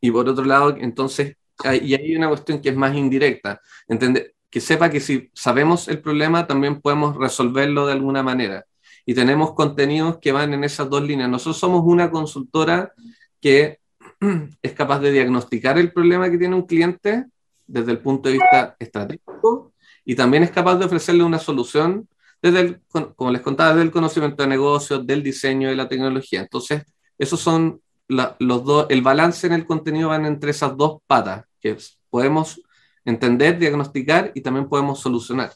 y 0.00 0.10
por 0.10 0.28
otro 0.28 0.44
lado, 0.44 0.76
entonces, 0.78 1.36
y 1.82 1.94
hay 1.94 2.14
una 2.14 2.28
cuestión 2.28 2.60
que 2.60 2.68
es 2.68 2.76
más 2.76 2.94
indirecta, 2.94 3.60
entender, 3.88 4.34
que 4.50 4.60
sepa 4.60 4.90
que 4.90 5.00
si 5.00 5.30
sabemos 5.32 5.88
el 5.88 6.00
problema, 6.00 6.46
también 6.46 6.80
podemos 6.80 7.16
resolverlo 7.16 7.86
de 7.86 7.94
alguna 7.94 8.22
manera. 8.22 8.66
Y 9.06 9.14
tenemos 9.14 9.54
contenidos 9.54 10.18
que 10.18 10.32
van 10.32 10.52
en 10.52 10.62
esas 10.62 10.88
dos 10.88 11.02
líneas. 11.02 11.28
Nosotros 11.30 11.58
somos 11.58 11.82
una 11.84 12.10
consultora 12.10 12.92
que 13.40 13.80
es 14.62 14.72
capaz 14.74 15.00
de 15.00 15.10
diagnosticar 15.10 15.78
el 15.78 15.92
problema 15.92 16.30
que 16.30 16.38
tiene 16.38 16.54
un 16.54 16.66
cliente 16.66 17.24
desde 17.66 17.92
el 17.92 17.98
punto 17.98 18.28
de 18.28 18.34
vista 18.34 18.76
estratégico 18.78 19.72
y 20.04 20.14
también 20.14 20.42
es 20.42 20.50
capaz 20.50 20.76
de 20.76 20.84
ofrecerle 20.84 21.24
una 21.24 21.38
solución 21.38 22.08
desde 22.42 22.60
el, 22.60 22.80
como 23.16 23.30
les 23.30 23.40
contaba, 23.40 23.70
desde 23.70 23.84
el 23.84 23.90
conocimiento 23.90 24.42
de 24.42 24.48
negocios, 24.48 25.06
del 25.06 25.22
diseño 25.22 25.72
y 25.72 25.76
la 25.76 25.88
tecnología. 25.88 26.40
Entonces, 26.40 26.82
esos 27.18 27.40
son 27.40 27.80
los 28.06 28.64
dos, 28.64 28.86
el 28.90 29.00
balance 29.00 29.46
en 29.46 29.54
el 29.54 29.66
contenido 29.66 30.10
van 30.10 30.26
entre 30.26 30.50
esas 30.50 30.76
dos 30.76 30.98
patas, 31.06 31.46
que 31.58 31.76
podemos 32.10 32.60
entender, 33.04 33.58
diagnosticar 33.58 34.30
y 34.34 34.42
también 34.42 34.68
podemos 34.68 35.00
solucionar. 35.00 35.52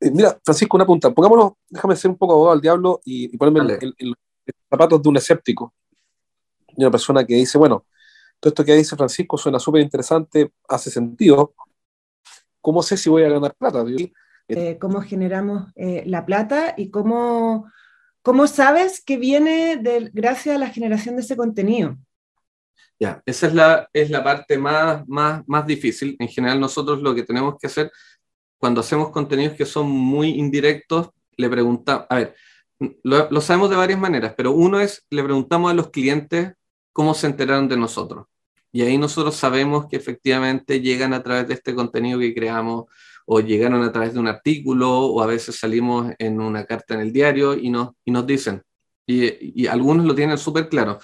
Eh, 0.00 0.10
mira, 0.10 0.38
Francisco, 0.44 0.76
una 0.76 0.86
punta. 0.86 1.12
Pongámonos, 1.12 1.52
déjame 1.68 1.94
ser 1.94 2.10
un 2.10 2.18
poco 2.18 2.32
abogado 2.32 2.54
al 2.54 2.60
diablo 2.60 3.00
y, 3.04 3.36
ponerme 3.36 3.78
en 3.80 4.08
los 4.08 4.16
zapatos 4.68 5.00
de 5.00 5.08
un 5.08 5.16
escéptico. 5.16 5.72
Una 6.76 6.90
persona 6.90 7.24
que 7.24 7.34
dice, 7.34 7.56
bueno, 7.56 7.86
todo 8.44 8.50
esto 8.50 8.64
que 8.64 8.74
dice 8.74 8.96
Francisco 8.96 9.38
suena 9.38 9.58
súper 9.58 9.80
interesante, 9.80 10.52
hace 10.68 10.90
sentido. 10.90 11.54
¿Cómo 12.60 12.82
sé 12.82 12.96
si 12.96 13.08
voy 13.08 13.22
a 13.22 13.30
ganar 13.30 13.54
plata? 13.54 13.84
Eh, 14.48 14.76
¿Cómo 14.78 15.00
generamos 15.00 15.72
eh, 15.76 16.02
la 16.06 16.26
plata 16.26 16.74
y 16.76 16.90
cómo 16.90 17.66
¿Cómo 18.24 18.46
sabes 18.46 19.04
que 19.04 19.18
viene 19.18 19.76
de, 19.76 20.10
gracias 20.14 20.56
a 20.56 20.58
la 20.58 20.70
generación 20.70 21.14
de 21.14 21.20
ese 21.20 21.36
contenido? 21.36 21.98
Ya, 22.98 23.22
esa 23.26 23.48
es 23.48 23.54
la, 23.54 23.90
es 23.92 24.08
la 24.08 24.24
parte 24.24 24.56
más, 24.56 25.06
más, 25.06 25.42
más 25.46 25.66
difícil. 25.66 26.16
En 26.18 26.28
general, 26.28 26.58
nosotros 26.58 27.02
lo 27.02 27.14
que 27.14 27.24
tenemos 27.24 27.56
que 27.60 27.66
hacer 27.66 27.92
cuando 28.56 28.80
hacemos 28.80 29.10
contenidos 29.10 29.54
que 29.58 29.66
son 29.66 29.90
muy 29.90 30.30
indirectos, 30.30 31.10
le 31.36 31.50
preguntamos, 31.50 32.06
a 32.08 32.14
ver, 32.14 32.34
lo, 33.02 33.30
lo, 33.30 33.40
sabemos 33.42 33.68
de 33.68 33.76
varias 33.76 33.98
maneras, 33.98 34.32
pero 34.34 34.52
uno 34.52 34.80
es, 34.80 35.04
le 35.10 35.22
preguntamos 35.22 35.70
a 35.70 35.74
los 35.74 35.90
clientes 35.90 36.54
cómo 36.94 37.12
se 37.12 37.26
enteraron 37.26 37.68
de 37.68 37.76
nosotros. 37.76 38.26
Y 38.74 38.82
ahí 38.82 38.98
nosotros 38.98 39.36
sabemos 39.36 39.86
que 39.86 39.94
efectivamente 39.94 40.80
llegan 40.80 41.14
a 41.14 41.22
través 41.22 41.46
de 41.46 41.54
este 41.54 41.76
contenido 41.76 42.18
que 42.18 42.34
creamos 42.34 42.86
o 43.24 43.38
llegaron 43.38 43.84
a 43.84 43.92
través 43.92 44.14
de 44.14 44.18
un 44.18 44.26
artículo 44.26 44.90
o 44.90 45.22
a 45.22 45.26
veces 45.26 45.60
salimos 45.60 46.12
en 46.18 46.40
una 46.40 46.64
carta 46.64 46.94
en 46.94 47.00
el 47.00 47.12
diario 47.12 47.54
y 47.54 47.70
nos, 47.70 47.90
y 48.04 48.10
nos 48.10 48.26
dicen. 48.26 48.64
Y, 49.06 49.68
algunos 49.68 50.04
lo 50.04 50.12
tienen 50.16 50.38
súper 50.38 50.68
claro. 50.68 50.98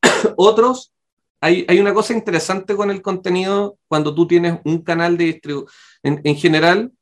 Otros, 0.36 0.92
hay, 1.40 1.66
hay, 1.68 1.80
una 1.80 1.92
cosa 1.92 2.14
interesante 2.14 2.76
con 2.76 2.92
el 2.92 3.02
contenido 3.02 3.76
cuando 3.88 4.14
tú 4.14 4.28
tienes 4.28 4.60
un 4.64 4.82
canal 4.82 5.18
de 5.18 5.24
distribución. 5.24 5.68
En, 6.04 6.20
en, 6.22 6.36
general, 6.36 6.92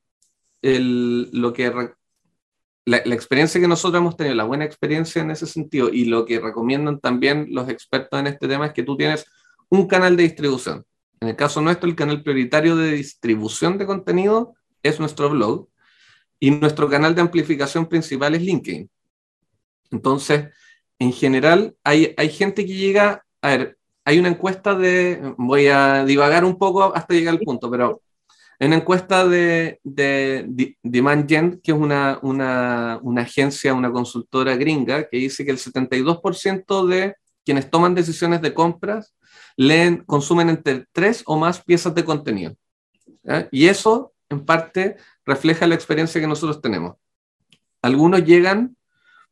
el, 0.63 1.29
lo 1.39 1.53
que 1.53 1.71
la, 2.87 3.03
la, 3.05 3.15
experiencia 3.15 3.61
que 3.61 3.69
nosotros 3.69 4.01
hemos 4.01 4.17
tenido, 4.17 4.37
la 4.37 4.45
buena 4.45 4.65
experiencia 4.65 5.21
en 5.21 5.33
ese 5.33 5.45
sentido 5.45 5.91
y 5.91 6.07
lo 6.07 6.25
que 6.25 6.41
recomiendan 6.41 6.99
también 6.99 7.49
los 7.51 7.69
expertos 7.69 8.19
en 8.19 8.29
este 8.29 8.49
tema 8.49 8.69
es 8.69 8.73
que 8.73 8.85
tú 8.85 8.97
tienes 8.97 9.27
un 9.69 9.87
canal 9.87 10.17
de 10.17 10.25
distribución. 10.25 10.85
En 11.21 11.29
el 11.29 11.37
caso 11.37 11.61
nuestro, 11.61 11.89
el 11.89 11.97
canal 11.97 12.23
prioritario 12.23 12.77
de 12.77 12.93
distribución 12.93 13.79
de 13.79 13.87
contenido 13.87 14.55
es 14.83 15.01
nuestro 15.01 15.31
blog 15.31 15.69
y 16.39 16.51
nuestro 16.51 16.89
canal 16.89 17.15
de 17.15 17.23
amplificación 17.23 17.87
principal 17.87 18.35
es 18.35 18.43
LinkedIn. 18.43 18.91
Entonces, 19.91 20.49
en 20.99 21.13
general, 21.13 21.77
hay, 21.83 22.15
hay 22.17 22.29
gente 22.29 22.67
que 22.67 22.75
llega, 22.75 23.25
a 23.41 23.49
ver, 23.49 23.79
hay 24.05 24.19
una 24.19 24.29
encuesta 24.29 24.75
de, 24.75 25.35
voy 25.39 25.69
a 25.69 26.05
divagar 26.05 26.45
un 26.45 26.59
poco 26.59 26.95
hasta 26.95 27.15
llegar 27.15 27.35
al 27.35 27.41
punto, 27.41 27.71
pero 27.71 28.03
hay 28.59 28.67
una 28.67 28.77
encuesta 28.77 29.27
de, 29.27 29.81
de, 29.83 30.77
Demand 30.83 31.29
Gen, 31.29 31.61
que 31.63 31.73
es 31.73 31.79
una, 31.79 32.19
una, 32.23 32.99
una, 33.03 33.23
agencia, 33.23 33.75
una 33.75 33.91
consultora 33.91 34.57
gringa, 34.57 35.09
que 35.09 35.17
dice 35.17 35.45
que 35.45 35.51
el 35.51 35.59
72% 35.59 36.87
de 36.87 37.15
quienes 37.45 37.71
toman 37.71 37.95
decisiones 37.95 38.43
de 38.43 38.55
compras 38.55 39.15
leen, 39.57 40.05
consumen 40.05 40.49
entre 40.49 40.87
tres 40.93 41.23
o 41.27 41.37
más 41.37 41.63
piezas 41.63 41.95
de 41.95 42.05
contenido. 42.05 42.57
Y 43.51 43.67
eso 43.67 44.13
en 44.29 44.45
parte 44.45 44.97
refleja 45.25 45.67
la 45.67 45.75
experiencia 45.75 46.21
que 46.21 46.27
nosotros 46.27 46.61
tenemos. 46.61 46.97
Algunos 47.83 48.25
llegan 48.25 48.77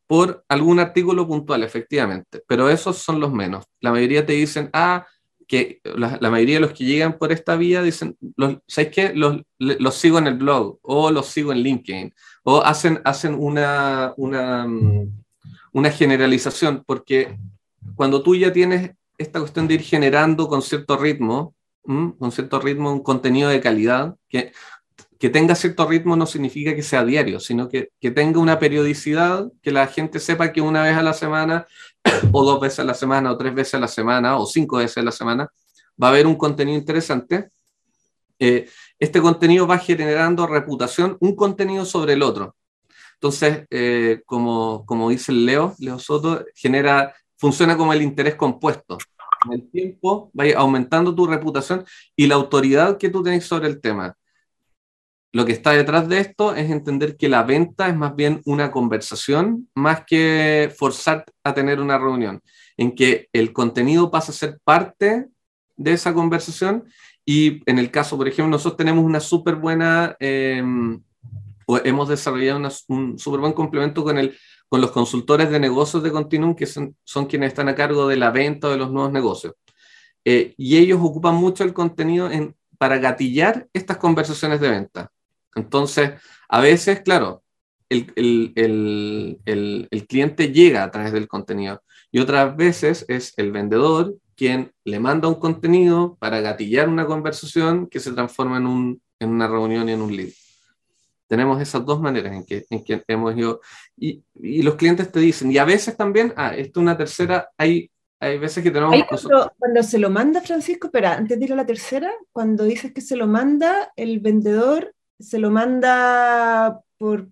por 0.07 0.43
algún 0.47 0.79
artículo 0.79 1.27
puntual, 1.27 1.63
efectivamente, 1.63 2.43
pero 2.47 2.69
esos 2.69 2.97
son 2.97 3.19
los 3.19 3.31
menos. 3.31 3.65
La 3.79 3.91
mayoría 3.91 4.25
te 4.25 4.33
dicen, 4.33 4.69
ah, 4.73 5.07
que 5.47 5.81
la, 5.83 6.29
mayoría 6.29 6.55
de 6.55 6.61
los 6.61 6.73
que 6.73 6.85
llegan 6.85 7.17
por 7.17 7.31
esta 7.31 7.55
vía 7.55 7.81
dicen, 7.81 8.17
¿sabes 8.67 8.91
qué? 8.91 9.13
Los, 9.13 9.41
los, 9.59 9.95
sigo 9.95 10.17
en 10.17 10.27
el 10.27 10.35
blog 10.35 10.79
o 10.81 11.11
los 11.11 11.27
sigo 11.27 11.51
en 11.51 11.59
LinkedIn 11.59 12.13
o 12.43 12.61
hacen, 12.61 13.01
hacen 13.03 13.35
una, 13.35 14.13
una, 14.17 14.65
mm, 14.67 15.11
una 15.73 15.91
generalización, 15.91 16.83
porque 16.85 17.37
cuando 17.95 18.23
tú 18.23 18.35
ya 18.35 18.53
tienes 18.53 18.91
esta 19.23 19.39
cuestión 19.39 19.67
de 19.67 19.75
ir 19.75 19.81
generando 19.81 20.47
con 20.47 20.61
cierto 20.61 20.97
ritmo, 20.97 21.55
con 21.83 22.31
cierto 22.31 22.59
ritmo 22.59 22.91
un 22.91 23.03
contenido 23.03 23.49
de 23.49 23.59
calidad, 23.59 24.15
que 24.29 24.53
que 25.23 25.29
tenga 25.29 25.55
cierto 25.55 25.87
ritmo 25.87 26.17
no 26.17 26.25
significa 26.25 26.75
que 26.75 26.83
sea 26.83 27.05
diario, 27.05 27.39
sino 27.39 27.69
que, 27.69 27.91
que, 28.01 28.11
tenga 28.11 28.41
una 28.41 28.59
periodicidad, 28.59 29.49
que 29.61 29.71
la 29.71 29.87
gente 29.87 30.19
sepa 30.19 30.51
que 30.51 30.59
una 30.59 30.83
vez 30.83 30.97
a 30.97 31.01
la 31.01 31.13
semana, 31.13 31.65
o 32.33 32.43
dos 32.43 32.59
veces 32.59 32.79
a 32.79 32.83
la 32.83 32.93
semana, 32.93 33.31
o 33.31 33.37
tres 33.37 33.55
veces 33.55 33.75
a 33.75 33.79
la 33.79 33.87
semana, 33.87 34.37
o 34.37 34.45
cinco 34.45 34.79
veces 34.79 34.97
a 34.97 35.01
la 35.01 35.13
semana, 35.13 35.49
va 36.01 36.07
a 36.07 36.09
haber 36.09 36.27
un 36.27 36.35
contenido 36.35 36.77
interesante. 36.77 37.51
Eh, 38.37 38.67
este 38.99 39.21
contenido 39.21 39.65
va 39.65 39.77
generando 39.77 40.45
reputación, 40.45 41.15
un 41.21 41.37
contenido 41.37 41.85
sobre 41.85 42.11
el 42.15 42.21
otro. 42.21 42.57
Entonces, 43.13 43.65
eh, 43.69 44.23
como, 44.25 44.85
como 44.85 45.09
dice 45.09 45.31
Leo, 45.31 45.73
Leo 45.79 45.99
Soto, 45.99 46.43
genera, 46.53 47.15
funciona 47.37 47.77
como 47.77 47.93
el 47.93 48.01
interés 48.01 48.35
compuesto. 48.35 48.97
En 49.45 49.53
el 49.53 49.69
tiempo 49.69 50.31
va 50.39 50.45
aumentando 50.55 51.13
tu 51.13 51.25
reputación 51.27 51.85
y 52.15 52.27
la 52.27 52.35
autoridad 52.35 52.97
que 52.97 53.09
tú 53.09 53.23
tenés 53.23 53.45
sobre 53.45 53.67
el 53.67 53.81
tema. 53.81 54.15
Lo 55.31 55.45
que 55.45 55.51
está 55.51 55.71
detrás 55.71 56.07
de 56.07 56.19
esto 56.19 56.55
es 56.55 56.69
entender 56.69 57.17
que 57.17 57.27
la 57.27 57.41
venta 57.41 57.89
es 57.89 57.95
más 57.95 58.15
bien 58.15 58.41
una 58.45 58.69
conversación, 58.69 59.67
más 59.73 60.03
que 60.05 60.71
forzar 60.77 61.25
a 61.43 61.53
tener 61.55 61.79
una 61.79 61.97
reunión, 61.97 62.39
en 62.77 62.93
que 62.93 63.29
el 63.33 63.51
contenido 63.51 64.11
pasa 64.11 64.31
a 64.31 64.35
ser 64.35 64.59
parte 64.63 65.27
de 65.75 65.93
esa 65.93 66.13
conversación 66.13 66.83
y 67.25 67.61
en 67.69 67.79
el 67.79 67.89
caso, 67.89 68.17
por 68.17 68.27
ejemplo, 68.27 68.51
nosotros 68.51 68.77
tenemos 68.77 69.03
una 69.03 69.19
súper 69.19 69.55
buena, 69.55 70.15
em, 70.19 71.01
hemos 71.83 72.09
desarrollado 72.09 72.61
un 72.87 73.19
súper 73.19 73.39
buen 73.39 73.53
complemento 73.53 74.03
con, 74.03 74.17
el, 74.17 74.37
con 74.67 74.81
los 74.81 74.91
consultores 74.91 75.49
de 75.49 75.59
negocios 75.59 76.03
de 76.03 76.11
Continuum, 76.11 76.55
que 76.55 76.65
son, 76.65 76.95
son 77.03 77.25
quienes 77.25 77.49
están 77.49 77.69
a 77.69 77.75
cargo 77.75 78.07
de 78.07 78.17
la 78.17 78.31
venta 78.31 78.69
de 78.69 78.77
los 78.77 78.91
nuevos 78.91 79.11
negocios. 79.11 79.53
Eh, 80.25 80.53
y 80.57 80.77
ellos 80.77 80.99
ocupan 81.01 81.35
mucho 81.35 81.63
el 81.63 81.73
contenido 81.73 82.31
en, 82.31 82.55
para 82.77 82.97
gatillar 82.97 83.67
estas 83.73 83.97
conversaciones 83.97 84.59
de 84.59 84.69
venta. 84.69 85.11
Entonces, 85.55 86.11
a 86.49 86.59
veces, 86.59 87.01
claro, 87.01 87.43
el, 87.89 89.39
cliente 90.07 90.51
llega 90.51 90.83
a 90.83 90.91
través 90.91 91.13
del 91.13 91.27
contenido 91.27 91.83
y 92.11 92.19
otras 92.19 92.55
veces 92.55 93.05
es 93.07 93.33
el 93.37 93.51
vendedor 93.51 94.15
quien 94.35 94.71
le 94.83 94.99
manda 94.99 95.27
un 95.27 95.35
contenido 95.35 96.17
para 96.19 96.41
gatillar 96.41 96.89
una 96.89 97.05
conversación 97.05 97.87
que 97.87 97.99
se 97.99 98.11
transforma 98.11 98.57
en, 98.57 98.99
una 99.21 99.47
reunión 99.47 99.87
y 99.89 99.93
en 99.93 100.01
un 100.01 100.15
lead. 100.15 100.31
Tenemos 101.27 101.61
esas 101.61 101.85
dos 101.85 102.01
maneras 102.01 102.33
en 102.33 102.45
que, 102.45 102.65
en 102.69 102.83
que 102.83 103.03
hemos 103.07 103.35
ido. 103.35 103.61
Y, 103.97 104.23
los 104.61 104.75
clientes 104.75 105.11
te 105.11 105.19
dicen, 105.19 105.51
y 105.51 105.57
a 105.57 105.65
veces 105.65 105.95
también, 105.97 106.33
ah, 106.35 106.55
esto 106.55 106.79
es 106.79 106.83
una 106.83 106.97
tercera, 106.97 107.49
hay, 107.57 107.89
hay 108.19 108.37
veces 108.37 108.63
que 108.63 108.71
tenemos... 108.71 108.95
Cuando, 109.07 109.51
cuando, 109.57 109.83
se 109.83 109.99
lo 109.99 110.09
manda 110.09 110.41
Francisco, 110.41 110.87
espera, 110.87 111.15
antes 111.15 111.39
de 111.39 111.45
ir 111.45 111.53
a 111.53 111.57
la 111.57 111.65
tercera, 111.65 112.11
cuando 112.31 112.63
dices 112.65 112.93
que 112.93 113.01
se 113.01 113.15
lo 113.15 113.27
manda, 113.27 113.91
el 113.95 114.19
vendedor 114.19 114.93
se 115.19 115.39
lo 115.39 115.49
manda 115.49 116.81
por... 116.97 117.27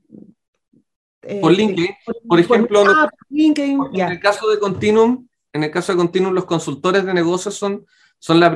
Eh, 1.24 1.39
por 1.39 1.51
LinkedIn. 1.51 1.91
Por, 2.27 2.39
ejemplo, 2.39 2.83
en, 3.29 4.12
el 4.12 4.19
caso 4.19 4.50
de 4.50 4.57
Continuum, 4.57 5.27
en 5.53 5.63
el 5.63 5.69
caso 5.69 5.91
de 5.91 5.98
Continuum, 5.98 6.33
los 6.33 6.45
consultores 6.45 7.05
de 7.05 7.13
negocios 7.13 7.55
son, 7.55 7.86
son, 8.22 8.40
la 8.40 8.54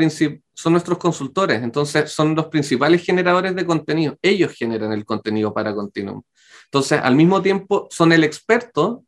son 0.54 0.74
nuestros 0.74 1.00
consultores, 1.00 1.64
entonces 1.64 2.12
son 2.12 2.36
los 2.36 2.46
principales 2.50 3.04
generadores 3.04 3.56
de 3.56 3.66
contenido. 3.66 4.16
Ellos 4.22 4.54
generan 4.54 4.94
el 4.94 5.04
contenido 5.04 5.52
para 5.56 5.74
Continuum. 5.74 6.22
Entonces, 6.66 7.00
al 7.02 7.16
mismo 7.16 7.42
tiempo, 7.42 7.88
son 7.90 8.12
el 8.12 8.24
experto, 8.24 9.04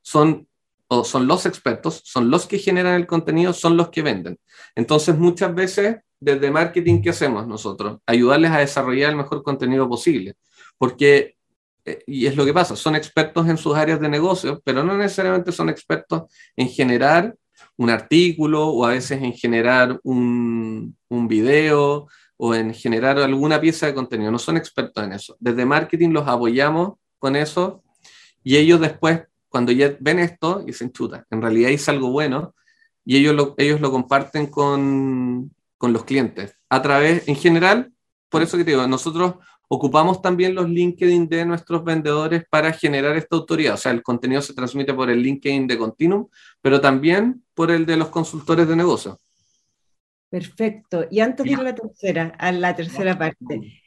son 0.00 0.48
o 0.88 1.04
son 1.04 1.26
los 1.26 1.44
expertos, 1.44 2.00
son 2.02 2.30
los 2.30 2.46
que 2.46 2.58
generan 2.58 2.94
el 2.94 3.06
contenido, 3.06 3.52
son 3.52 3.76
los 3.76 3.90
que 3.90 4.00
venden. 4.00 4.38
Entonces, 4.74 5.18
muchas 5.18 5.54
veces 5.54 5.98
desde 6.18 6.50
marketing, 6.50 7.02
¿qué 7.02 7.10
hacemos 7.10 7.46
nosotros? 7.46 7.98
Ayudarles 8.06 8.52
a 8.52 8.58
desarrollar 8.58 9.10
el 9.10 9.16
mejor 9.16 9.42
contenido 9.42 9.86
posible. 9.86 10.34
Porque 10.78 11.36
eh, 11.84 12.02
y 12.06 12.26
es 12.26 12.36
lo 12.36 12.46
que 12.46 12.54
pasa, 12.54 12.74
son 12.74 12.94
expertos 12.94 13.46
en 13.48 13.58
sus 13.58 13.76
áreas 13.76 14.00
de 14.00 14.08
negocio, 14.08 14.62
pero 14.64 14.82
no 14.82 14.96
necesariamente 14.96 15.52
son 15.52 15.68
expertos 15.68 16.22
en 16.56 16.68
generar 16.68 17.34
un 17.76 17.90
artículo 17.90 18.68
o 18.68 18.84
a 18.84 18.90
veces 18.90 19.22
en 19.22 19.32
generar 19.32 19.98
un, 20.02 20.96
un 21.08 21.28
video 21.28 22.08
o 22.36 22.54
en 22.54 22.72
generar 22.74 23.18
alguna 23.18 23.60
pieza 23.60 23.86
de 23.86 23.94
contenido. 23.94 24.30
No 24.30 24.38
son 24.38 24.56
expertos 24.56 25.04
en 25.04 25.12
eso. 25.12 25.36
Desde 25.40 25.66
marketing 25.66 26.10
los 26.10 26.26
apoyamos 26.26 26.94
con 27.18 27.36
eso 27.36 27.82
y 28.42 28.56
ellos 28.56 28.80
después, 28.80 29.22
cuando 29.48 29.72
ya 29.72 29.94
ven 30.00 30.18
esto, 30.18 30.62
dicen, 30.64 30.92
chuta, 30.92 31.26
en 31.30 31.42
realidad 31.42 31.70
hice 31.70 31.90
algo 31.90 32.10
bueno 32.10 32.54
y 33.04 33.16
ellos 33.16 33.34
lo, 33.34 33.54
ellos 33.58 33.80
lo 33.80 33.90
comparten 33.90 34.46
con, 34.46 35.52
con 35.76 35.92
los 35.92 36.04
clientes. 36.04 36.56
A 36.68 36.80
través, 36.80 37.26
en 37.28 37.36
general, 37.36 37.92
por 38.28 38.42
eso 38.42 38.56
que 38.56 38.64
te 38.64 38.70
digo, 38.70 38.86
nosotros 38.86 39.34
ocupamos 39.72 40.20
también 40.20 40.54
los 40.54 40.68
LinkedIn 40.68 41.28
de 41.28 41.44
nuestros 41.44 41.84
vendedores 41.84 42.44
para 42.50 42.72
generar 42.72 43.16
esta 43.16 43.36
autoridad. 43.36 43.74
O 43.74 43.76
sea, 43.76 43.92
el 43.92 44.02
contenido 44.02 44.42
se 44.42 44.52
transmite 44.52 44.92
por 44.94 45.10
el 45.10 45.22
LinkedIn 45.22 45.66
de 45.66 45.78
Continuum, 45.78 46.26
pero 46.60 46.80
también 46.80 47.42
por 47.60 47.70
el 47.70 47.84
de 47.84 47.98
los 47.98 48.08
consultores 48.08 48.66
de 48.66 48.74
negocio. 48.74 49.18
Perfecto. 50.30 51.04
Y 51.10 51.20
antes 51.20 51.44
de 51.44 51.52
ir 51.52 51.58
a 51.58 51.62
la 51.62 51.74
tercera, 51.74 52.34
a 52.38 52.52
la 52.52 52.74
tercera 52.74 53.18
parte, 53.18 53.82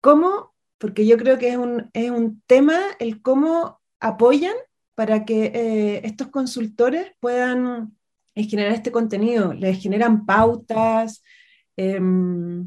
¿cómo? 0.00 0.52
Porque 0.76 1.06
yo 1.06 1.16
creo 1.16 1.38
que 1.38 1.50
es 1.50 1.56
un, 1.56 1.88
es 1.92 2.10
un 2.10 2.42
tema 2.48 2.80
el 2.98 3.22
cómo 3.22 3.80
apoyan 4.00 4.56
para 4.96 5.24
que 5.24 5.52
eh, 5.54 6.00
estos 6.02 6.30
consultores 6.30 7.12
puedan 7.20 7.96
eh, 8.34 8.42
generar 8.42 8.72
este 8.72 8.90
contenido. 8.90 9.52
¿Les 9.52 9.80
generan 9.80 10.26
pautas? 10.26 11.22
Em, 11.76 12.66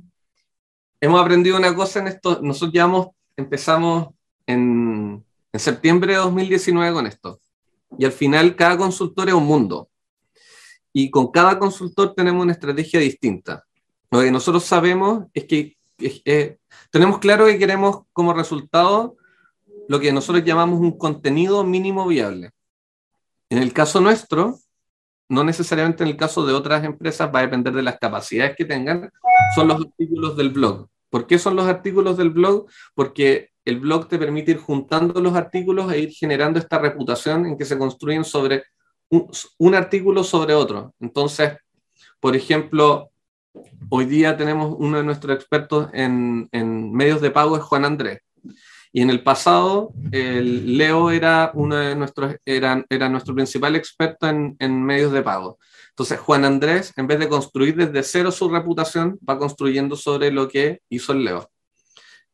Hemos 1.01 1.21
aprendido 1.21 1.57
una 1.57 1.75
cosa 1.75 1.99
en 1.99 2.07
esto. 2.07 2.39
Nosotros 2.41 2.71
ya 2.71 2.89
empezamos 3.35 4.07
en, 4.47 5.21
en 5.51 5.59
septiembre 5.59 6.13
de 6.13 6.19
2019 6.19 6.93
con 6.93 7.07
esto. 7.07 7.41
Y 7.97 8.05
al 8.05 8.13
final 8.13 8.55
cada 8.55 8.77
consultor 8.77 9.27
es 9.27 9.33
un 9.33 9.45
mundo. 9.45 9.89
Y 10.97 11.11
con 11.11 11.29
cada 11.29 11.59
consultor 11.59 12.13
tenemos 12.15 12.41
una 12.41 12.53
estrategia 12.53 13.01
distinta. 13.01 13.65
Lo 14.09 14.21
que 14.21 14.31
nosotros 14.31 14.63
sabemos 14.63 15.25
es 15.33 15.43
que 15.43 15.75
tenemos 16.89 17.19
claro 17.19 17.47
que 17.47 17.59
queremos 17.59 18.03
como 18.13 18.33
resultado 18.33 19.17
lo 19.89 19.99
que 19.99 20.13
nosotros 20.13 20.45
llamamos 20.45 20.79
un 20.79 20.97
contenido 20.97 21.65
mínimo 21.65 22.07
viable. 22.07 22.51
En 23.49 23.57
el 23.57 23.73
caso 23.73 23.99
nuestro, 23.99 24.57
no 25.27 25.43
necesariamente 25.43 26.03
en 26.03 26.11
el 26.11 26.15
caso 26.15 26.45
de 26.45 26.53
otras 26.53 26.85
empresas, 26.85 27.29
va 27.29 27.39
a 27.39 27.41
depender 27.41 27.73
de 27.73 27.83
las 27.83 27.99
capacidades 27.99 28.55
que 28.55 28.63
tengan, 28.63 29.11
son 29.53 29.67
los 29.67 29.81
artículos 29.81 30.37
del 30.37 30.51
blog. 30.51 30.87
¿Por 31.09 31.27
qué 31.27 31.37
son 31.37 31.57
los 31.57 31.67
artículos 31.67 32.15
del 32.15 32.29
blog? 32.29 32.67
Porque 32.93 33.49
el 33.65 33.81
blog 33.81 34.07
te 34.07 34.17
permite 34.17 34.51
ir 34.51 34.59
juntando 34.59 35.19
los 35.19 35.35
artículos 35.35 35.91
e 35.91 35.99
ir 35.99 36.11
generando 36.11 36.57
esta 36.57 36.79
reputación 36.79 37.47
en 37.47 37.57
que 37.57 37.65
se 37.65 37.77
construyen 37.77 38.23
sobre 38.23 38.63
un, 39.09 39.75
artículo 39.75 40.23
sobre 40.23 40.53
otro. 40.53 40.93
Entonces, 40.99 41.53
por 42.19 42.35
ejemplo, 42.35 43.09
hoy 43.89 44.05
día 44.05 44.37
tenemos 44.37 44.75
uno 44.77 44.97
de 44.97 45.03
nuestros 45.03 45.35
expertos 45.35 45.89
en, 45.93 46.49
medios 46.93 47.21
de 47.21 47.31
pago, 47.31 47.57
es 47.57 47.63
Juan 47.63 47.85
Andrés. 47.85 48.19
Y 48.91 49.01
en 49.01 49.09
el 49.09 49.23
pasado, 49.23 49.91
el 50.11 50.77
Leo 50.77 51.11
era, 51.11 51.51
uno 51.53 51.75
de 51.75 51.95
nuestros, 51.95 52.35
era, 52.45 52.85
era 52.89 53.09
nuestro 53.09 53.35
principal 53.35 53.75
experto 53.75 54.27
en, 54.27 54.55
en, 54.59 54.83
medios 54.83 55.11
de 55.11 55.21
pago. 55.21 55.59
Entonces, 55.89 56.19
Juan 56.19 56.45
Andrés, 56.45 56.93
en 56.95 57.07
vez 57.07 57.19
de 57.19 57.27
construir 57.27 57.75
desde 57.75 58.03
cero 58.03 58.31
su 58.31 58.49
reputación, 58.49 59.19
va 59.27 59.37
construyendo 59.37 59.95
sobre 59.95 60.31
lo 60.31 60.47
que 60.47 60.79
hizo 60.89 61.11
el 61.11 61.25
Leo. 61.25 61.49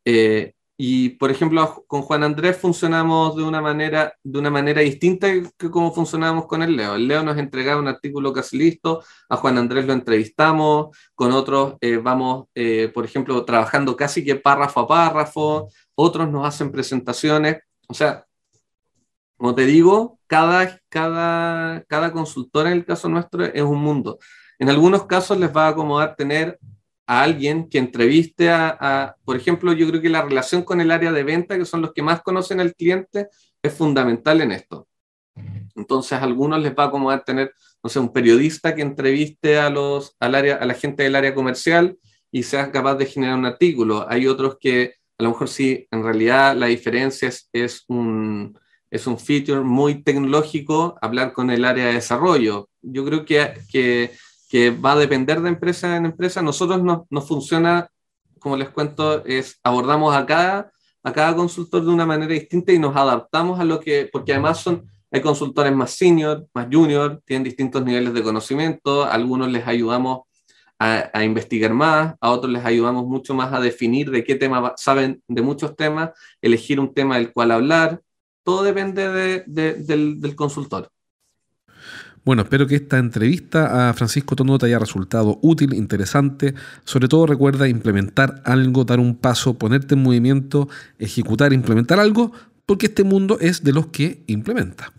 Eh, 0.06 0.54
y, 0.84 1.10
por 1.10 1.30
ejemplo, 1.30 1.84
con 1.86 2.02
Juan 2.02 2.24
Andrés 2.24 2.58
funcionamos 2.58 3.36
de 3.36 3.44
una 3.44 3.62
manera, 3.62 4.16
de 4.24 4.40
una 4.40 4.50
manera 4.50 4.82
distinta 4.82 5.28
que 5.56 5.70
como 5.70 5.94
funcionábamos 5.94 6.48
con 6.48 6.64
el 6.64 6.76
Leo. 6.76 6.96
El 6.96 7.08
Leo 7.08 7.22
nos 7.22 7.38
entregaba 7.38 7.80
un 7.80 7.88
artículo 7.88 8.34
casi 8.34 8.58
listo, 8.58 9.04
a 9.30 9.38
Juan 9.38 9.60
Andrés 9.60 9.86
lo 9.86 9.94
entrevistamos, 9.94 10.98
con 11.14 11.34
otros 11.34 11.76
eh, 11.82 11.98
vamos, 11.98 12.48
eh, 12.56 12.90
por 12.92 13.06
ejemplo, 13.06 13.46
trabajando 13.46 13.96
casi 13.96 14.26
que 14.26 14.38
párrafo 14.38 14.80
a 14.80 14.88
párrafo, 14.88 15.70
otros 15.94 16.28
nos 16.32 16.48
hacen 16.48 16.72
presentaciones, 16.72 17.60
o 17.88 17.94
sea, 17.94 18.26
como 19.38 19.54
te 19.54 19.68
digo, 19.68 20.18
cada, 20.26 20.82
cada, 20.90 21.84
cada 21.84 22.12
consultor 22.12 22.66
en 22.66 22.74
el 22.74 22.86
caso 22.86 23.08
nuestro 23.08 23.46
es 23.46 23.62
un 23.62 23.78
mundo. 23.80 24.18
En 24.58 24.68
algunos 24.68 25.06
casos 25.06 25.38
les 25.38 25.56
va 25.56 25.68
a 25.68 25.70
acomodar 25.70 26.16
tener 26.16 26.58
a 27.12 27.24
alguien 27.24 27.68
que 27.68 27.78
entreviste 27.78 28.50
a, 28.50 29.18
por 29.26 29.36
ejemplo, 29.36 29.74
yo 29.74 29.86
creo 29.90 30.02
que 30.02 30.08
la 30.08 30.22
relación 30.22 30.64
con 30.64 30.80
el 30.80 30.92
área 30.92 31.12
de 31.12 31.24
venta, 31.24 31.58
que 31.58 31.66
son 31.66 31.82
los 31.82 31.92
que 31.92 32.02
más 32.02 32.22
conocen 32.22 32.62
al 32.62 32.74
cliente, 32.74 33.28
es 33.62 33.74
fundamental 33.74 34.40
en 34.40 34.54
esto. 34.54 34.88
Entonces, 35.76 36.14
algunos 36.14 36.62
les 36.62 36.72
va 36.72 36.86
a 36.86 36.88
acomodar 36.88 37.26
tener, 37.26 37.54
no 37.84 37.90
sé, 37.90 38.00
un 38.00 38.14
periodista 38.14 38.74
que 38.74 38.82
entreviste 38.82 39.60
a, 39.60 39.70
los, 39.70 40.16
al 40.22 40.36
área, 40.36 40.56
a 40.56 40.66
la 40.66 40.74
gente 40.74 41.04
del 41.04 41.18
área 41.18 41.36
comercial 41.36 41.98
y 42.32 42.44
sea 42.44 42.72
capaz 42.72 42.96
de 42.96 43.08
generar 43.08 43.38
un 43.38 43.46
artículo. 43.46 44.06
Hay 44.08 44.26
otros 44.28 44.56
que 44.58 44.96
a 45.18 45.24
lo 45.24 45.32
mejor 45.32 45.50
sí, 45.50 45.86
en 45.92 46.04
realidad 46.04 46.56
la 46.56 46.68
diferencia 46.68 47.28
es, 47.28 47.50
es, 47.52 47.84
un, 47.90 48.58
es 48.90 49.06
un 49.06 49.20
feature 49.20 49.60
muy 49.60 50.02
tecnológico 50.02 50.98
hablar 51.02 51.34
con 51.34 51.50
el 51.50 51.66
área 51.66 51.88
de 51.88 51.96
desarrollo. 51.96 52.70
Yo 52.82 53.04
creo 53.04 53.26
que, 53.26 53.52
que, 53.70 54.12
que 54.52 54.70
va 54.70 54.92
a 54.92 54.98
depender 54.98 55.40
de 55.42 55.48
empresa 55.48 55.96
en 55.96 56.06
empresa. 56.06 56.42
Nosotros 56.42 56.84
nos 56.84 57.04
no 57.10 57.22
funciona, 57.22 57.88
como 58.38 58.58
les 58.58 58.70
cuento, 58.70 59.24
es 59.24 59.58
abordamos 59.64 60.14
a 60.14 60.26
cada, 60.26 60.74
a 61.04 61.14
cada 61.14 61.34
consultor 61.34 61.86
de 61.86 61.90
una 61.90 62.06
manera 62.06 62.34
distinta 62.34 62.74
y 62.74 62.78
nos 62.80 62.94
adaptamos 62.94 63.62
a 63.62 63.64
lo 63.64 63.80
que, 63.80 64.10
porque 64.12 64.34
además 64.34 64.60
son, 64.60 64.92
hay 65.10 65.22
consultores 65.22 65.74
más 65.74 65.92
senior, 65.92 66.48
más 66.54 66.68
junior, 66.70 67.22
tienen 67.26 67.46
distintos 67.46 67.82
niveles 67.86 68.14
de 68.14 68.24
conocimiento, 68.24 69.06
algunos 69.06 69.50
les 69.50 69.66
ayudamos 69.66 70.24
a, 70.78 71.24
investigar 71.24 71.74
más, 71.74 72.16
a 72.20 72.32
otros 72.32 72.52
les 72.52 72.66
ayudamos 72.66 73.06
mucho 73.06 73.34
más 73.34 73.54
a 73.54 73.62
definir 73.62 74.12
de 74.12 74.24
qué 74.26 74.36
tema 74.36 74.74
saben 74.76 75.24
de 75.28 75.42
muchos 75.44 75.78
temas, 75.78 76.10
elegir 76.42 76.78
un 76.80 76.94
tema 76.94 77.18
del 77.18 77.32
cual 77.32 77.52
hablar, 77.52 78.02
todo 78.44 78.64
depende 78.64 79.44
del, 79.46 80.36
consultor. 80.36 80.92
Bueno, 82.24 82.44
espero 82.44 82.68
que 82.68 82.76
esta 82.76 83.00
entrevista 83.00 83.90
a 83.90 83.94
Francisco 83.94 84.36
Tono 84.36 84.60
te 84.60 84.68
haya 84.68 84.78
resultado 84.78 85.40
útil, 85.42 85.74
interesante. 85.74 86.54
Sobre 86.86 87.08
todo 87.08 87.26
recuerda 87.26 87.68
implementar 87.68 88.44
algo, 88.46 88.84
dar 88.84 89.00
un 89.00 89.16
paso, 89.16 89.58
ponerte 89.58 89.96
en 89.96 90.04
movimiento, 90.04 90.70
ejecutar, 91.00 91.52
implementar 91.52 92.00
algo, 92.00 92.32
porque 92.68 92.88
este 92.88 93.04
mundo 93.04 93.40
es 93.42 93.64
de 93.64 93.74
los 93.74 93.88
que 93.88 94.24
implementa. 94.28 94.94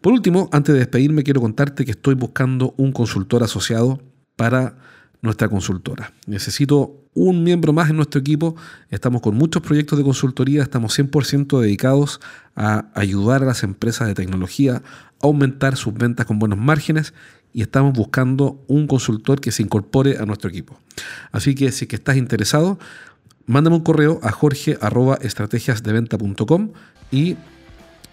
Por 0.00 0.12
último, 0.12 0.48
antes 0.52 0.72
de 0.72 0.78
despedirme, 0.78 1.24
quiero 1.24 1.40
contarte 1.40 1.84
que 1.84 1.90
estoy 1.90 2.14
buscando 2.14 2.72
un 2.76 2.92
consultor 2.92 3.42
asociado 3.42 4.00
para 4.36 4.76
nuestra 5.22 5.48
consultora. 5.48 6.12
Necesito 6.26 7.00
un 7.12 7.42
miembro 7.42 7.72
más 7.72 7.90
en 7.90 7.96
nuestro 7.96 8.20
equipo. 8.20 8.56
Estamos 8.88 9.20
con 9.20 9.34
muchos 9.34 9.62
proyectos 9.62 9.98
de 9.98 10.04
consultoría, 10.04 10.62
estamos 10.62 10.98
100% 10.98 11.60
dedicados 11.60 12.20
a 12.54 12.86
ayudar 12.94 13.42
a 13.42 13.46
las 13.46 13.62
empresas 13.62 14.08
de 14.08 14.14
tecnología 14.14 14.82
aumentar 15.20 15.76
sus 15.76 15.94
ventas 15.94 16.26
con 16.26 16.38
buenos 16.38 16.58
márgenes 16.58 17.14
y 17.52 17.62
estamos 17.62 17.92
buscando 17.92 18.62
un 18.68 18.86
consultor 18.86 19.40
que 19.40 19.50
se 19.52 19.62
incorpore 19.62 20.18
a 20.18 20.26
nuestro 20.26 20.50
equipo. 20.50 20.78
Así 21.32 21.54
que 21.54 21.72
si 21.72 21.86
que 21.86 21.96
estás 21.96 22.16
interesado, 22.16 22.78
mándame 23.46 23.76
un 23.76 23.82
correo 23.82 24.20
a 24.22 24.30
jorge.estrategiasdeventa.com 24.30 26.70
y 27.10 27.36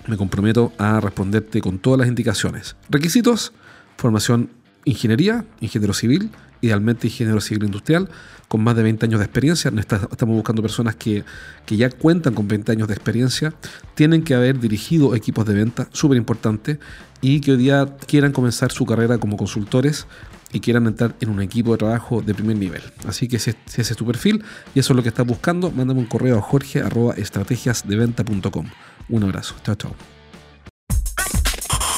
me 0.08 0.18
comprometo 0.18 0.74
a 0.78 1.00
responderte 1.00 1.62
con 1.62 1.80
todas 1.80 2.00
las 2.00 2.08
indicaciones. 2.08 2.76
Requisitos, 2.90 3.54
formación 3.98 4.50
ingeniería, 4.86 5.46
ingeniero 5.60 5.94
civil, 5.94 6.32
idealmente 6.62 7.08
ingeniero 7.08 7.42
civil 7.42 7.66
industrial, 7.66 8.10
con 8.48 8.64
más 8.64 8.76
de 8.76 8.84
20 8.84 9.06
años 9.06 9.20
de 9.20 9.26
experiencia. 9.26 9.72
Estamos 9.78 10.36
buscando 10.36 10.62
personas 10.62 10.96
que, 10.96 11.24
ya 11.68 11.90
cuentan 11.90 12.34
con 12.34 12.48
20 12.48 12.72
años 12.72 12.88
de 12.88 12.94
experiencia, 12.94 13.54
tienen 13.96 14.24
que 14.24 14.36
haber 14.36 14.60
dirigido 14.60 15.16
equipos 15.16 15.46
de 15.46 15.54
venta, 15.54 15.90
súper 15.92 16.18
importante, 16.18 16.80
y 17.22 17.42
que 17.42 17.52
hoy 17.52 17.58
día 17.58 17.98
quieran 18.08 18.32
comenzar 18.32 18.72
su 18.72 18.86
carrera 18.86 19.18
como 19.18 19.36
consultores 19.38 20.08
y 20.52 20.60
quieran 20.62 20.88
entrar 20.88 21.14
en 21.20 21.30
un 21.30 21.42
equipo 21.42 21.74
de 21.74 21.80
trabajo 21.80 22.22
de 22.22 22.34
primer 22.34 22.56
nivel. 22.58 22.82
Así 23.06 23.28
que 23.28 23.38
si, 23.40 23.52
ese 23.68 23.82
es 23.82 23.96
tu 23.96 24.06
perfil 24.06 24.46
y 24.74 24.80
eso 24.80 24.94
es 24.94 24.98
lo 24.98 25.04
que 25.04 25.10
estás 25.10 25.26
buscando, 25.26 25.72
mándame 25.72 26.00
un 26.00 26.06
correo 26.06 26.38
a 26.38 26.42
jorge.estrategiasdeventa.com. 26.42 28.66
Un 29.10 29.24
abrazo. 29.24 29.56
Chao, 29.64 29.76
chao. 29.76 29.94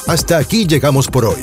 Hasta 0.06 0.38
aquí 0.38 0.66
llegamos 0.66 1.08
por 1.08 1.24
hoy. 1.24 1.42